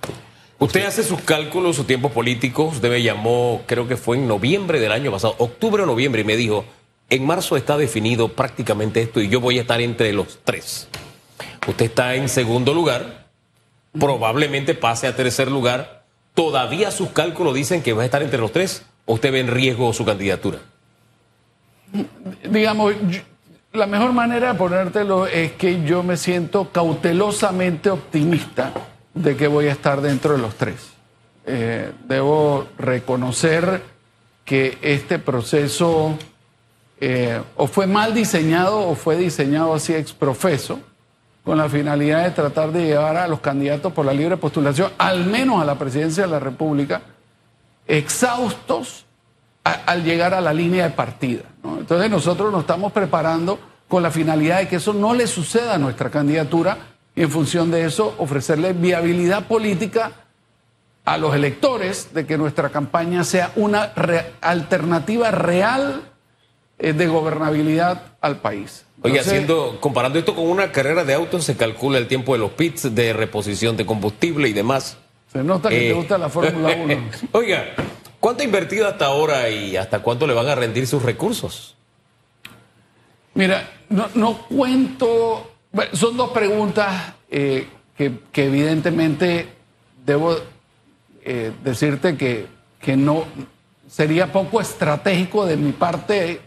Usted 0.62 0.86
hace 0.86 1.02
sus 1.02 1.20
cálculos, 1.22 1.76
sus 1.76 1.88
tiempos 1.88 2.12
políticos. 2.12 2.76
Usted 2.76 2.92
me 2.92 3.02
llamó, 3.02 3.64
creo 3.66 3.88
que 3.88 3.98
fue 3.98 4.18
en 4.18 4.28
noviembre 4.28 4.80
del 4.80 4.92
año 4.92 5.12
pasado, 5.12 5.34
octubre 5.40 5.82
o 5.82 5.86
noviembre, 5.88 6.22
y 6.22 6.24
me 6.24 6.38
dijo: 6.38 6.66
en 7.10 7.26
marzo 7.26 7.58
está 7.58 7.78
definido 7.78 8.30
prácticamente 8.30 9.02
esto 9.02 9.22
y 9.22 9.28
yo 9.28 9.42
voy 9.42 9.58
a 9.58 9.62
estar 9.62 9.82
entre 9.82 10.14
los 10.14 10.38
tres. 10.44 10.88
Usted 11.68 11.86
está 11.86 12.14
en 12.14 12.30
segundo 12.30 12.76
lugar, 12.76 13.26
probablemente 14.00 14.76
pase 14.76 15.08
a 15.08 15.16
tercer 15.16 15.50
lugar. 15.50 16.04
Todavía 16.36 16.92
sus 16.92 17.10
cálculos 17.10 17.56
dicen 17.56 17.82
que 17.82 17.94
va 17.94 18.04
a 18.04 18.06
estar 18.06 18.22
entre 18.22 18.40
los 18.40 18.52
tres. 18.52 18.86
¿O 19.08 19.16
usted 19.16 19.32
ve 19.32 19.40
en 19.40 19.48
riesgo 19.48 19.92
su 19.94 20.06
candidatura? 20.06 20.60
digamos, 22.48 22.94
yo- 23.10 23.22
la 23.74 23.88
mejor 23.88 24.14
manera 24.14 24.54
de 24.54 24.60
ponértelo 24.60 25.26
es 25.26 25.54
que 25.54 25.84
yo 25.84 26.04
me 26.04 26.18
siento 26.18 26.70
cautelosamente 26.72 27.90
optimista 27.90 28.72
de 29.14 29.36
que 29.36 29.48
voy 29.48 29.68
a 29.68 29.72
estar 29.72 30.02
dentro 30.02 30.34
de 30.34 30.40
los 30.40 30.56
tres. 30.56 30.92
Eh, 31.46 31.92
debo 32.08 32.68
reconocer 32.78 33.84
que 34.46 34.78
este 34.82 35.20
proceso 35.20 36.18
eh, 37.00 37.42
o 37.56 37.68
fue 37.68 37.88
mal 37.88 38.14
diseñado 38.14 38.88
o 38.88 38.96
fue 38.96 39.18
diseñado 39.18 39.74
así 39.74 39.94
ex 39.94 40.14
profeso, 40.14 40.80
con 41.44 41.58
la 41.58 41.68
finalidad 41.68 42.24
de 42.24 42.32
tratar 42.32 42.72
de 42.72 42.86
llevar 42.86 43.18
a 43.18 43.28
los 43.28 43.40
candidatos 43.40 43.92
por 43.94 44.06
la 44.06 44.14
libre 44.14 44.38
postulación, 44.38 44.92
al 45.00 45.26
menos 45.26 45.60
a 45.60 45.66
la 45.66 45.80
presidencia 45.80 46.24
de 46.24 46.30
la 46.30 46.40
República, 46.40 47.02
exhaustos 47.88 49.06
al 49.64 50.04
llegar 50.04 50.36
a 50.36 50.42
la 50.42 50.54
línea 50.54 50.84
de 50.86 50.92
partida. 50.92 51.44
Entonces 51.64 52.10
nosotros 52.10 52.52
nos 52.52 52.62
estamos 52.62 52.92
preparando 52.92 53.60
con 53.88 54.04
la 54.04 54.12
finalidad 54.12 54.60
de 54.60 54.68
que 54.68 54.76
eso 54.78 54.94
no 54.94 55.14
le 55.16 55.26
suceda 55.26 55.76
a 55.76 55.78
nuestra 55.80 56.10
candidatura 56.10 56.78
y 57.16 57.24
en 57.24 57.30
función 57.30 57.72
de 57.72 57.86
eso 57.86 58.16
ofrecerle 58.20 58.74
viabilidad 58.74 59.48
política 59.48 60.12
a 61.04 61.18
los 61.18 61.34
electores 61.36 62.14
de 62.14 62.26
que 62.26 62.38
nuestra 62.38 62.70
campaña 62.70 63.24
sea 63.24 63.52
una 63.56 63.88
re- 63.96 64.32
alternativa 64.42 65.32
real 65.32 66.04
eh, 66.80 66.94
de 66.94 67.08
gobernabilidad 67.08 68.14
al 68.22 68.38
país. 68.38 68.86
Entonces, 68.98 69.28
haciendo, 69.28 69.80
comparando 69.82 70.20
esto 70.20 70.36
con 70.36 70.48
una 70.48 70.72
carrera 70.72 71.04
de 71.04 71.16
autos, 71.16 71.44
se 71.44 71.58
calcula 71.58 71.98
el 71.98 72.08
tiempo 72.08 72.34
de 72.34 72.40
los 72.40 72.52
pits, 72.52 72.94
de 72.94 73.14
reposición 73.14 73.76
de 73.76 73.86
combustible 73.86 74.48
y 74.48 74.54
demás. 74.54 74.96
se 75.34 75.44
nota 75.44 75.70
que 75.70 75.88
Eh, 75.88 75.90
te 75.90 75.94
gusta 75.96 76.18
la 76.20 76.30
Fórmula 76.30 76.76
1. 76.84 77.04
Oiga, 77.32 77.66
¿cuánto 78.20 78.44
ha 78.44 78.46
invertido 78.46 78.88
hasta 78.88 79.08
ahora 79.08 79.50
y 79.50 79.76
hasta 79.76 80.00
cuánto 80.04 80.28
le 80.28 80.36
van 80.36 80.48
a 80.48 80.54
rendir 80.56 80.86
sus 80.86 81.02
recursos? 81.02 81.76
Mira, 83.34 83.70
no, 83.90 84.08
no 84.14 84.38
cuento, 84.48 85.51
son 85.94 86.18
dos 86.18 86.32
preguntas 86.32 87.14
eh, 87.30 87.68
que, 87.98 88.20
que 88.32 88.46
evidentemente 88.46 89.48
debo 90.06 90.36
eh, 91.24 91.52
decirte 91.64 92.18
que, 92.18 92.48
que 92.80 92.98
no 92.98 93.26
sería 93.88 94.32
poco 94.32 94.62
estratégico 94.62 95.46
de 95.46 95.58
mi 95.58 95.72
parte 95.72 96.42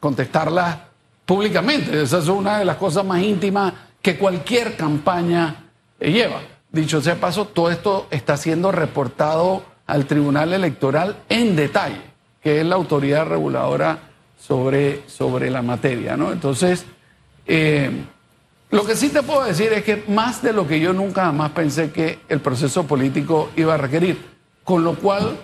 contestarlas 0.00 0.78
públicamente. 1.24 2.02
Esa 2.02 2.18
es 2.18 2.28
una 2.28 2.58
de 2.58 2.64
las 2.64 2.76
cosas 2.76 3.04
más 3.04 3.22
íntimas 3.22 3.72
que 4.00 4.16
cualquier 4.16 4.76
campaña 4.76 5.64
eh, 6.00 6.10
lleva. 6.10 6.40
Dicho 6.70 7.00
sea 7.00 7.16
paso, 7.16 7.46
todo 7.46 7.70
esto 7.70 8.06
está 8.10 8.36
siendo 8.36 8.72
reportado 8.72 9.64
al 9.86 10.06
Tribunal 10.06 10.52
Electoral 10.52 11.16
en 11.28 11.56
detalle, 11.56 12.00
que 12.42 12.60
es 12.60 12.66
la 12.66 12.74
autoridad 12.74 13.26
reguladora 13.26 13.98
sobre, 14.38 15.08
sobre 15.08 15.50
la 15.50 15.62
materia. 15.62 16.16
¿no? 16.16 16.32
Entonces, 16.32 16.84
eh, 17.46 17.90
lo 18.70 18.84
que 18.84 18.96
sí 18.96 19.08
te 19.10 19.22
puedo 19.22 19.44
decir 19.44 19.72
es 19.72 19.84
que 19.84 20.04
más 20.08 20.42
de 20.42 20.52
lo 20.52 20.66
que 20.66 20.80
yo 20.80 20.92
nunca 20.92 21.26
jamás 21.26 21.50
pensé 21.52 21.90
que 21.92 22.18
el 22.28 22.40
proceso 22.40 22.84
político 22.86 23.50
iba 23.56 23.74
a 23.74 23.76
requerir, 23.76 24.18
con 24.64 24.82
lo 24.84 24.94
cual 24.96 25.36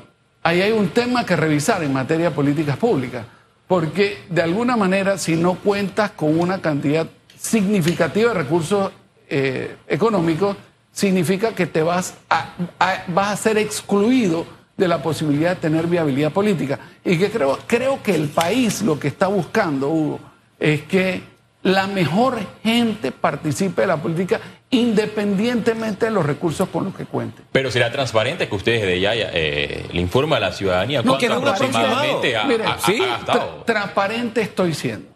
ahí 0.42 0.60
hay 0.60 0.72
un 0.72 0.88
tema 0.88 1.24
que 1.24 1.36
revisar 1.36 1.82
en 1.84 1.92
materia 1.92 2.30
de 2.30 2.34
políticas 2.34 2.76
públicas, 2.76 3.24
porque 3.68 4.18
de 4.28 4.42
alguna 4.42 4.76
manera 4.76 5.16
si 5.18 5.36
no 5.36 5.54
cuentas 5.54 6.10
con 6.12 6.38
una 6.38 6.60
cantidad 6.60 7.06
significativa 7.38 8.32
de 8.32 8.38
recursos 8.38 8.90
eh, 9.28 9.76
económicos, 9.86 10.56
significa 10.92 11.54
que 11.54 11.66
te 11.66 11.82
vas 11.82 12.14
a, 12.28 12.54
a- 12.78 13.04
vas 13.08 13.28
a 13.32 13.36
ser 13.36 13.56
excluido 13.58 14.44
de 14.76 14.88
la 14.88 15.02
posibilidad 15.02 15.50
de 15.50 15.56
tener 15.56 15.86
viabilidad 15.86 16.32
política. 16.32 16.78
Y 17.04 17.16
que 17.18 17.30
creo, 17.30 17.58
creo 17.66 18.02
que 18.02 18.14
el 18.14 18.28
país 18.28 18.82
lo 18.82 18.98
que 18.98 19.08
está 19.08 19.28
buscando, 19.28 19.88
Hugo, 19.88 20.20
es 20.58 20.82
que 20.82 21.22
la 21.62 21.86
mejor 21.86 22.38
gente 22.62 23.12
participe 23.12 23.82
de 23.82 23.86
la 23.86 23.96
política 23.96 24.40
independientemente 24.70 26.06
de 26.06 26.10
los 26.10 26.24
recursos 26.26 26.68
con 26.68 26.84
los 26.84 26.94
que 26.94 27.04
cuente. 27.04 27.42
Pero 27.52 27.70
será 27.70 27.92
transparente 27.92 28.48
que 28.48 28.54
ustedes 28.54 28.80
desde 28.82 29.00
ya 29.00 29.12
eh, 29.14 29.86
le 29.92 30.00
informa 30.00 30.36
a 30.36 30.40
la 30.40 30.52
ciudadanía 30.52 31.02
No, 31.02 31.18
cuánto 31.18 31.34
aproximadamente 31.50 32.36
ha, 32.36 32.42
ha- 32.46 32.74
ha 32.74 32.78
sí, 32.80 32.98
gastado. 32.98 33.60
Tra- 33.60 33.64
transparente 33.66 34.40
estoy 34.40 34.74
siendo. 34.74 35.08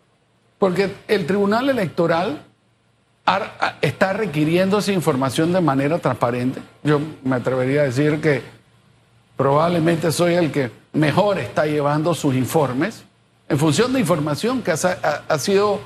Porque 0.59 0.91
el 1.09 1.27
Tribunal 1.27 1.69
Electoral 1.71 2.43
ha- 3.25 3.51
ha- 3.61 3.75
está 3.81 4.13
requiriendo 4.13 4.79
esa 4.79 4.93
información 4.93 5.53
de 5.53 5.61
manera 5.61 5.99
transparente. 5.99 6.61
Yo 6.85 7.01
me 7.25 7.37
atrevería 7.37 7.81
a 7.81 7.85
decir 7.85 8.21
que 8.21 8.43
probablemente 9.37 10.13
soy 10.13 10.35
el 10.35 10.51
que 10.53 10.71
mejor 10.93 11.39
está 11.39 11.67
llevando 11.67 12.15
sus 12.15 12.35
informes 12.35 13.05
en 13.49 13.59
función 13.59 13.93
de 13.93 14.01
información 14.01 14.63
que 14.63 14.71
ha, 14.73 14.75
ha- 14.75 15.23
ha 15.29 15.39
sido 15.39 15.81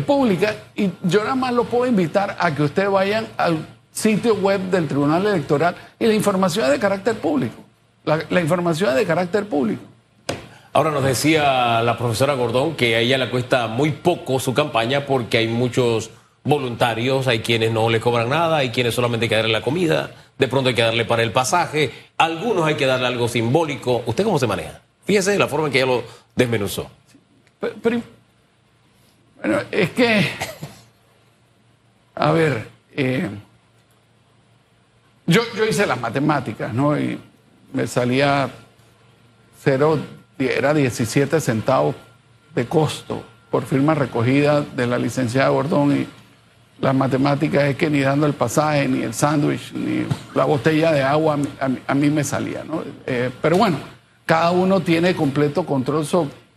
pública 0.00 0.54
y 0.74 0.90
yo 1.02 1.22
nada 1.22 1.34
más 1.34 1.52
lo 1.52 1.64
puedo 1.64 1.86
invitar 1.86 2.36
a 2.38 2.54
que 2.54 2.62
ustedes 2.62 2.90
vayan 2.90 3.26
al 3.36 3.66
sitio 3.92 4.34
web 4.36 4.60
del 4.70 4.88
Tribunal 4.88 5.26
Electoral 5.26 5.74
y 5.98 6.06
la 6.06 6.14
información 6.14 6.64
es 6.66 6.70
de 6.72 6.78
carácter 6.78 7.16
público. 7.16 7.56
La, 8.04 8.20
la 8.30 8.40
información 8.40 8.90
es 8.90 8.96
de 8.96 9.04
carácter 9.04 9.46
público. 9.46 9.82
Ahora 10.72 10.90
nos 10.90 11.04
decía 11.04 11.82
la 11.82 11.98
profesora 11.98 12.32
Gordón 12.34 12.74
que 12.74 12.96
a 12.96 13.00
ella 13.00 13.18
le 13.18 13.28
cuesta 13.28 13.66
muy 13.66 13.90
poco 13.90 14.40
su 14.40 14.54
campaña 14.54 15.04
porque 15.04 15.36
hay 15.36 15.46
muchos 15.48 16.10
voluntarios, 16.44 17.28
hay 17.28 17.40
quienes 17.40 17.70
no 17.72 17.90
le 17.90 18.00
cobran 18.00 18.30
nada, 18.30 18.56
hay 18.56 18.70
quienes 18.70 18.94
solamente 18.94 19.26
hay 19.26 19.28
que 19.28 19.36
darle 19.36 19.52
la 19.52 19.60
comida, 19.60 20.10
de 20.38 20.48
pronto 20.48 20.70
hay 20.70 20.74
que 20.74 20.82
darle 20.82 21.04
para 21.04 21.22
el 21.22 21.30
pasaje, 21.30 21.90
algunos 22.16 22.66
hay 22.66 22.74
que 22.76 22.86
darle 22.86 23.06
algo 23.06 23.28
simbólico. 23.28 24.02
¿Usted 24.06 24.24
cómo 24.24 24.38
se 24.38 24.46
maneja? 24.46 24.80
Fíjese 25.04 25.38
la 25.38 25.46
forma 25.46 25.66
en 25.66 25.72
que 25.72 25.78
ella 25.82 25.86
lo 25.92 26.02
desmenuzó. 26.34 26.90
Pero, 27.60 27.74
pero- 27.82 28.00
bueno, 29.42 29.58
es 29.72 29.90
que, 29.90 30.24
a 32.14 32.30
ver, 32.30 32.68
eh, 32.92 33.28
yo, 35.26 35.42
yo 35.56 35.66
hice 35.66 35.84
las 35.84 36.00
matemáticas, 36.00 36.72
¿no? 36.72 36.96
Y 36.96 37.18
me 37.72 37.88
salía 37.88 38.48
cero, 39.60 39.98
era 40.38 40.72
17 40.72 41.40
centavos 41.40 41.96
de 42.54 42.66
costo 42.66 43.24
por 43.50 43.64
firma 43.64 43.94
recogida 43.94 44.60
de 44.60 44.86
la 44.86 44.96
licenciada 44.96 45.48
Gordón 45.48 45.96
y 45.96 46.06
las 46.80 46.94
matemáticas 46.94 47.64
es 47.64 47.76
que 47.76 47.90
ni 47.90 48.00
dando 48.00 48.26
el 48.26 48.34
pasaje, 48.34 48.86
ni 48.86 49.02
el 49.02 49.14
sándwich, 49.14 49.72
ni 49.72 50.06
la 50.34 50.44
botella 50.44 50.92
de 50.92 51.02
agua 51.02 51.38
a 51.86 51.94
mí, 51.94 52.10
me 52.10 52.22
salía, 52.22 52.62
¿no? 52.64 52.82
Eh, 53.06 53.30
pero 53.40 53.56
bueno, 53.56 53.78
cada 54.24 54.52
uno 54.52 54.80
tiene 54.80 55.16
completo 55.16 55.66
control 55.66 56.06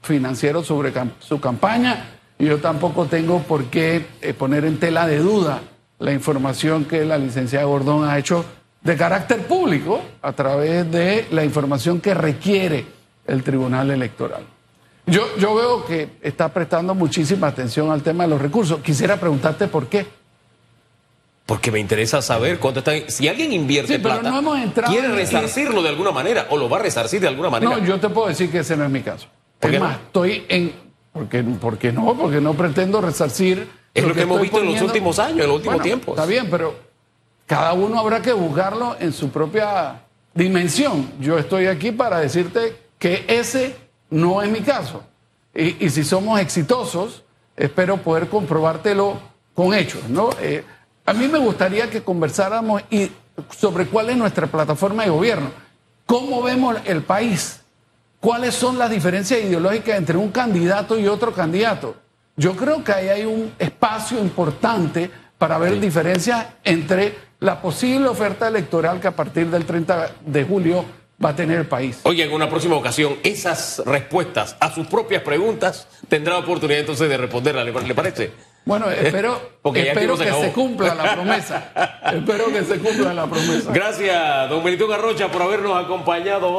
financiero 0.01 0.63
sobre 0.63 0.93
su 1.19 1.39
campaña 1.39 2.11
y 2.37 2.45
yo 2.45 2.59
tampoco 2.59 3.05
tengo 3.05 3.39
por 3.39 3.65
qué 3.65 4.05
eh, 4.21 4.33
poner 4.33 4.65
en 4.65 4.79
tela 4.79 5.07
de 5.07 5.19
duda 5.19 5.61
la 5.99 6.11
información 6.11 6.85
que 6.85 7.05
la 7.05 7.17
licenciada 7.17 7.65
Gordón 7.65 8.07
ha 8.07 8.17
hecho 8.17 8.45
de 8.81 8.95
carácter 8.95 9.47
público 9.47 10.01
a 10.21 10.33
través 10.33 10.89
de 10.91 11.25
la 11.31 11.43
información 11.43 12.01
que 12.01 12.13
requiere 12.13 12.85
el 13.25 13.43
Tribunal 13.43 13.89
Electoral. 13.91 14.43
Yo, 15.07 15.23
yo 15.37 15.55
veo 15.55 15.85
que 15.85 16.09
está 16.21 16.49
prestando 16.49 16.95
muchísima 16.95 17.47
atención 17.47 17.91
al 17.91 18.01
tema 18.01 18.23
de 18.23 18.31
los 18.31 18.41
recursos. 18.41 18.79
Quisiera 18.81 19.17
preguntarte 19.19 19.67
por 19.67 19.87
qué. 19.87 20.05
Porque 21.45 21.71
me 21.71 21.79
interesa 21.79 22.23
saber 22.23 22.59
cuánto 22.59 22.79
están. 22.79 23.03
Si 23.07 23.27
alguien 23.27 23.53
invierte 23.53 23.93
Sí, 23.93 23.99
pero 24.01 24.15
plata, 24.15 24.31
no 24.31 24.39
hemos 24.39 24.57
entrado 24.59 24.91
quiere 24.91 25.09
resarcirlo 25.09 25.83
de 25.83 25.89
alguna 25.89 26.11
manera 26.11 26.47
o 26.49 26.57
lo 26.57 26.67
va 26.67 26.77
a 26.77 26.81
resarcir 26.81 27.21
de 27.21 27.27
alguna 27.27 27.51
manera. 27.51 27.77
No, 27.77 27.85
yo 27.85 27.99
te 27.99 28.09
puedo 28.09 28.27
decir 28.27 28.51
que 28.51 28.59
ese 28.59 28.75
no 28.75 28.83
es 28.83 28.89
mi 28.89 29.01
caso. 29.01 29.27
¿Por 29.59 29.73
es 29.73 29.79
no? 29.79 29.85
más, 29.85 29.97
estoy 29.97 30.43
en. 30.49 30.84
Porque, 31.15 31.41
porque 31.43 31.93
no, 31.93 32.13
porque 32.13 32.41
no 32.41 32.53
pretendo 32.55 32.99
resarcir. 32.99 33.69
Es 33.93 34.03
lo 34.03 34.13
que 34.13 34.23
hemos 34.23 34.41
visto 34.41 34.59
en 34.59 34.73
los 34.73 34.81
últimos 34.81 35.17
años, 35.17 35.39
en 35.39 35.47
los 35.47 35.55
últimos 35.55 35.75
Bueno, 35.75 35.83
tiempos. 35.83 36.17
Está 36.17 36.25
bien, 36.25 36.49
pero 36.51 36.75
cada 37.45 37.71
uno 37.71 37.97
habrá 37.97 38.21
que 38.21 38.33
buscarlo 38.33 38.97
en 38.99 39.13
su 39.13 39.29
propia 39.29 40.01
dimensión. 40.33 41.09
Yo 41.21 41.37
estoy 41.37 41.67
aquí 41.67 41.93
para 41.93 42.19
decirte 42.19 42.75
que 42.99 43.23
ese 43.29 43.77
no 44.09 44.41
es 44.41 44.51
mi 44.51 44.59
caso. 44.59 45.03
Y, 45.55 45.85
y 45.85 45.89
si 45.89 46.03
somos 46.03 46.37
exitosos, 46.41 47.23
espero 47.55 47.95
poder 47.95 48.27
comprobártelo 48.27 49.17
con 49.53 49.73
hechos, 49.73 50.09
¿no? 50.09 50.31
Eh, 50.41 50.65
a 51.05 51.13
mí 51.13 51.29
me 51.29 51.37
gustaría 51.37 51.89
que 51.89 52.03
conversáramos 52.03 52.81
y 52.89 53.09
sobre 53.57 53.85
cuál 53.85 54.09
es 54.09 54.17
nuestra 54.17 54.47
plataforma 54.47 55.03
de 55.03 55.11
gobierno, 55.11 55.49
cómo 56.05 56.43
vemos 56.43 56.75
el 56.83 57.03
país, 57.03 57.61
cuáles 58.25 58.55
son 58.55 58.79
las 58.79 58.89
diferencias 58.89 59.39
ideológicas 59.39 59.99
entre 59.99 60.17
un 60.17 60.31
candidato 60.31 60.97
y 60.97 61.05
otro 61.05 61.31
candidato. 61.31 61.95
Yo 62.35 62.55
creo 62.55 62.83
que 62.83 62.91
ahí 62.91 63.07
hay 63.07 63.23
un 63.23 63.53
espacio 63.59 64.17
importante 64.17 65.11
para 65.37 65.59
ver 65.59 65.79
diferencias 65.79 66.43
entre 66.63 67.13
la 67.39 67.61
posible 67.61 68.07
oferta 68.07 68.47
electoral 68.47 68.99
que 68.99 69.09
a 69.09 69.15
partir 69.15 69.51
del 69.51 69.63
30 69.63 70.09
de 70.25 70.43
julio 70.43 70.85
va 71.23 71.29
a 71.29 71.35
tener 71.35 71.59
el 71.59 71.67
país. 71.67 71.99
Oye, 72.01 72.23
en 72.23 72.33
una 72.33 72.49
próxima 72.49 72.75
ocasión, 72.75 73.15
esas 73.21 73.83
respuestas 73.85 74.57
a 74.59 74.73
sus 74.73 74.87
propias 74.87 75.21
preguntas 75.21 75.87
tendrá 76.09 76.39
oportunidad 76.39 76.79
entonces 76.79 77.07
de 77.07 77.17
responderlas, 77.17 77.63
¿le 77.85 77.93
parece? 77.93 78.31
Bueno, 78.65 78.89
espero, 78.91 79.39
se 79.63 79.71
que 80.25 80.33
se 80.33 80.51
cumpla 80.51 80.95
la 80.95 81.13
promesa. 81.13 81.71
espero 82.13 82.47
que 82.47 82.63
se 82.63 82.79
cumpla 82.79 83.13
la 83.13 83.27
promesa. 83.27 83.71
Gracias, 83.71 84.49
don 84.49 84.63
Benito 84.63 84.87
Garrocha, 84.87 85.31
por 85.31 85.43
habernos 85.43 85.83
acompañado. 85.83 86.51